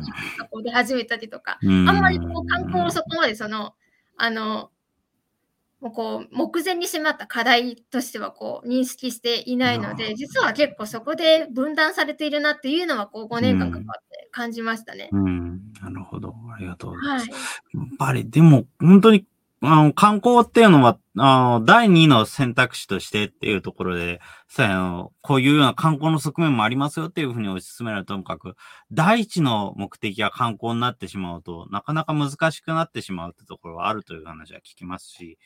[0.53, 3.75] う、出始めたりとか、あんまりこう観光をそこまでその、
[4.17, 4.71] あの、
[5.83, 15.09] もうこう目前に迫った課題としてはこう認識していないので、実は結構そこで分断されているなっていうのはこう5年間かかって感じましたね。
[15.11, 16.37] うん、うん、なるほど。
[16.55, 17.31] ありがとうございます。
[17.31, 19.27] はい、やっぱりでも本当に
[19.65, 28.57] あの観光っていうのはあの第2の選択肢としてっていうところで、さあのこういうような観光の側面もありますよっていうふうに推し進められるともかく、
[28.91, 35.39] 第一の目的が観光になってしまうと、なかなか難しくなってしまうってところはあるという話は聞きますし、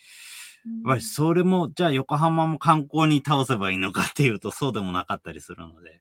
[0.64, 6.00] やっぱりそれも、じゃあ横浜も観光に倒せばいいのかっていうと、そうでもなかったりするので、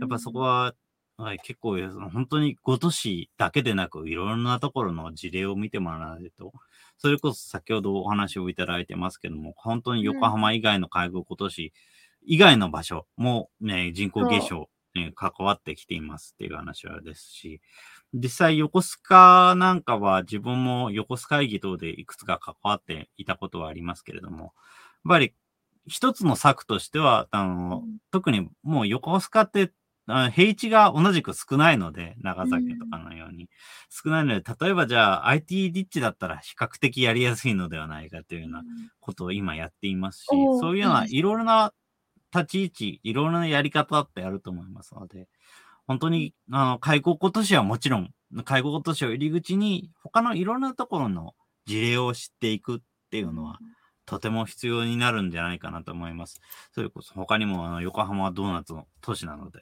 [0.00, 0.74] やっぱそこは、
[1.18, 1.78] はい、結構、
[2.12, 6.52] 本当に5都市だけでなく、いろんなところの事例を見てもらわないと、
[6.98, 11.72] それこそ先ほどお話をいただいてますけども、本当に横浜以外の介護都市
[12.24, 17.60] 以外の場所もね、人口減少に関わってきていますっていう話はですし、
[18.14, 24.52] 実際横須賀なんかは自分も横須賀会議等でいくつか関わっていたことはありますけれども、やっ
[25.08, 25.34] ぱり
[25.86, 29.70] 一つの策としては、あの、うん、特にもう横須賀って
[30.06, 33.48] 平地が同じく少ないので、長崎とかのように、うん、
[33.90, 38.62] 少ないので、例えばじゃあ IT リッチだったら比較的やりやすいのではないかというような
[39.00, 41.72] ことを今やっていますし、うん、そういうようないろいろな
[42.34, 45.28] 立ち位置、いろいろなやり方ってあると思いますので、
[45.86, 48.10] 本当に、あの、介護都市はもちろん、
[48.44, 51.34] 介護都市を入り口に、他のいろんなところの
[51.64, 52.78] 事例を知っていくっ
[53.10, 53.58] ていうのは、
[54.04, 56.40] とても必要になるんじゃないかなと思います。
[56.72, 59.60] それこそ他にもあの横浜はドーナツの都市なので、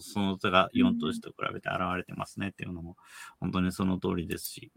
[0.00, 2.96] その手が4都市と比べて現れてますねっていうのも、
[3.40, 4.72] 本当にその通りですし、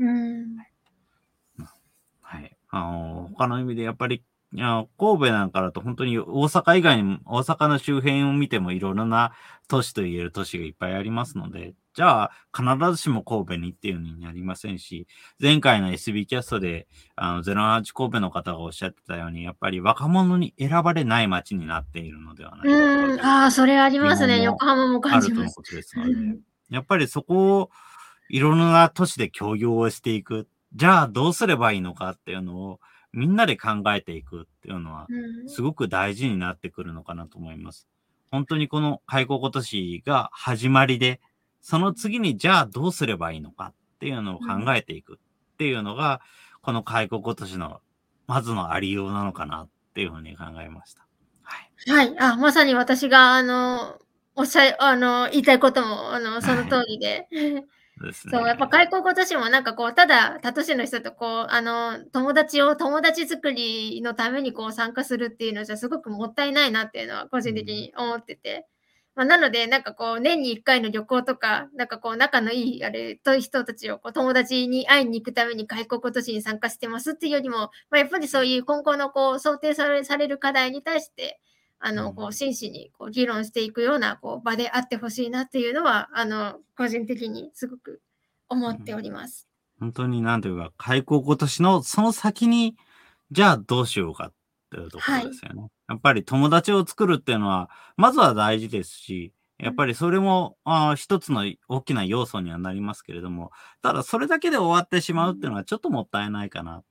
[2.22, 2.58] はい。
[2.70, 4.24] あの、他の意味でやっぱり
[4.54, 9.32] いや、神戸なんかだと本当に大阪以外にも、大阪の周辺を見てもいろいろな
[9.70, 15.08] 都市と言える都市がいっぱいありますので、じゃあ必ずしも神戸にっていうのになりませんし、
[15.40, 24.42] 前回の SB キャストで、あの、08神戸の方がおっしゃってたように、やっぱり若者に選ばれない街になっているのではないかうん、ああ、それありますね。
[24.42, 25.40] 横浜も感じます。
[25.40, 26.40] あるとのことですので、
[26.70, 27.70] やっぱりそこを
[28.30, 30.48] いろんな都市で協業をしていく。
[30.74, 32.80] じゃあどうすればいいのかっていうのを、
[33.14, 35.08] みんなで考えていくっていうのは、
[35.48, 37.88] すごく大事になってくるのかなと思います。
[38.32, 41.20] 本当にこの開校今年が始まりで、
[41.62, 46.22] その次にじゃあどうすればいいのかっっていうのを考えていくっていうのが、
[46.64, 47.82] この開国今年の
[48.26, 51.06] まずのありようなのかなっていうふうに考えました。
[51.44, 52.08] はい。
[52.10, 52.20] はい。
[52.20, 54.00] あ、まさに私が、あの、
[54.36, 57.28] おっしゃ、あの、言いたいことも、あの、その通りで。
[57.30, 57.68] です
[58.28, 58.32] ね。
[58.32, 68.68] そう、やっぱ開校今年もなんかこう、ただ、他都市の人とこう、あの、友達を、友達作りのためにこう参加するっていうのじゃすごくもったいないなっていうのは個人的に思ってて。
[69.14, 79.88] まあ、なので、なんかこう、年に1回の旅行とか、なんかこう、仲のいい、あれ、と人たちをこう友達に会いに行くために開校今年に参加してますっていうよりも、まあ、やっぱりそういう今後のこう、想定さ
[80.18, 81.42] れる課題に対して、
[81.84, 88.02] あの、こう、真摯にこう議論していくようなこう場であってほしいなっていうのは、あの、個人的にすごく
[88.50, 89.48] 思っております。
[89.80, 92.76] 本当になんというか、開校今年のその先に、
[93.32, 94.34] じゃあどうしようかっ
[94.70, 95.70] ていうところですよね。
[95.90, 103.52] やっぱり友達を作るっていうのは、まずは大事ですし、やっぱりそれも、あ一つの大きな要素にはなりますけれども、
[103.82, 106.84] ただそれだけで終わってしまうっていうのはちょっともったいないかな。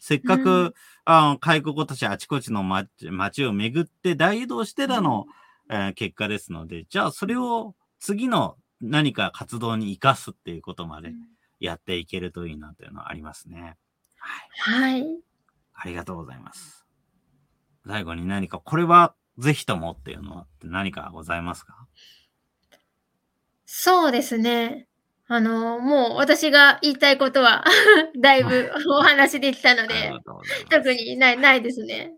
[0.00, 0.74] せっかく、うん
[1.04, 5.26] あ開国今年あちこちの街街を巡って大移動してたの、
[5.68, 11.12] えー結果ですので、じゃあそれを次の何か活動に生かすっていうことまで
[11.60, 13.76] やっていけるといいなというのはありますね。
[14.18, 15.00] はい。
[15.00, 15.06] はい。
[15.74, 16.86] ありがとうございます。
[17.86, 21.86] 最後に何か、これはぜひともっていうのは何かございますか？
[23.64, 24.86] そうですね。
[25.32, 27.64] あの、もう私が言いたいことは
[28.20, 30.10] だいぶ お話できたので。
[30.68, 32.14] 特にないないですね。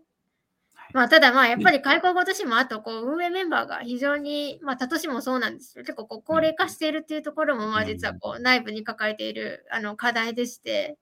[0.73, 0.89] はい。
[0.93, 10.97] まあ、ただまあ、やっぱり開校ご年もあと、こう、運営メンバーが非常に、まあ、他都市もそうなんですけど、結構こう、高齢化しているっていうところも、まあ、実はこう、内部に抱えている、あの、課題でして、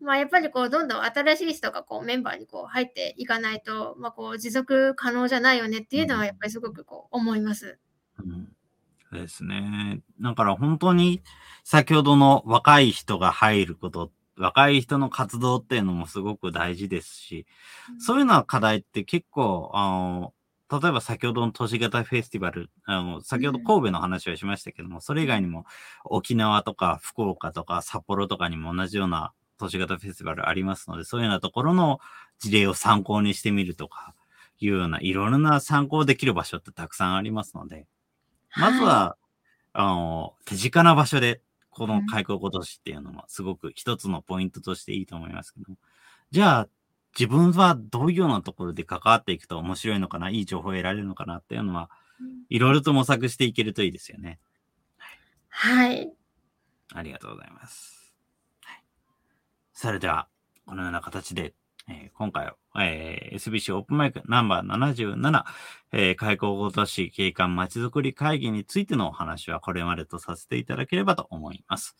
[0.00, 7.78] まあ、やっぱりこう、どんどん新しい人がこう、メンバーにこう、入っていかないと、まあ、こう、持続可能じゃないよねっていうのは、やっぱりすごくこう、思います。
[8.18, 8.53] うん
[9.14, 10.00] ですね。
[10.20, 11.22] だから本当に
[11.64, 17.46] 先ほどの若い人が入ること、若い人の活動っていうのもすごく大事ですし、
[17.98, 20.34] そういうのは課題って結構、あの、
[20.80, 25.66] 例えば先ほどの都市型フェスティバル、あの、先ほど神戸の話をしましたけども、それ以外にも
[26.04, 32.00] 沖縄とか福岡とか札幌とかにも同じような都市型フェスティバルありますので、そういうようなところの
[32.40, 34.14] 事例を参考にしてみるとか、
[34.60, 37.86] いうようないろいろな参考できる場所ってたくさんありますので、
[38.56, 39.16] まずは、
[39.72, 45.78] あの、手近な場所で、この開校今年っていうのもすごく一つのポイントとしていいと思いますけども。
[46.30, 46.68] じゃあ、
[47.18, 51.90] 自分はどういうようなところで関わっていくと面白いのかな、いい情報を得られるのかなっていうのは、
[52.48, 54.38] いろいろと模索していけるといいですよね。
[55.48, 56.12] はい。
[56.92, 58.14] ありがとうございます。
[58.62, 58.84] はい、
[59.72, 60.28] それでは、
[60.66, 61.54] このような形で、
[61.88, 65.44] えー今回は、えー SBC オープンマイクナンバー77、
[65.92, 71.96] えー開校ごとし景観まちづくり会議についてのお話はこれまでとさせていただければと思います。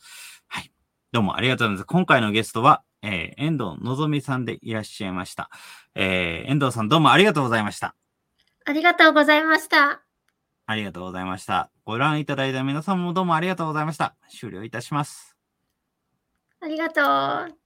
[0.48, 0.72] はい。
[1.12, 1.86] どうもありがとうございます。
[1.86, 5.50] 今回のゲストは、えー遠藤のぞみさんでいらっしゃいました。
[5.94, 7.94] えー遠藤さんどうもありがとうございました。
[8.64, 10.02] ありがとうございました。
[10.66, 11.70] ありがとうございました。
[11.84, 14.16] ご覧いただいた皆さんもどうもありがとうございました。
[14.30, 15.36] 終了いたします。
[16.60, 17.02] ありがと
[17.54, 17.63] う。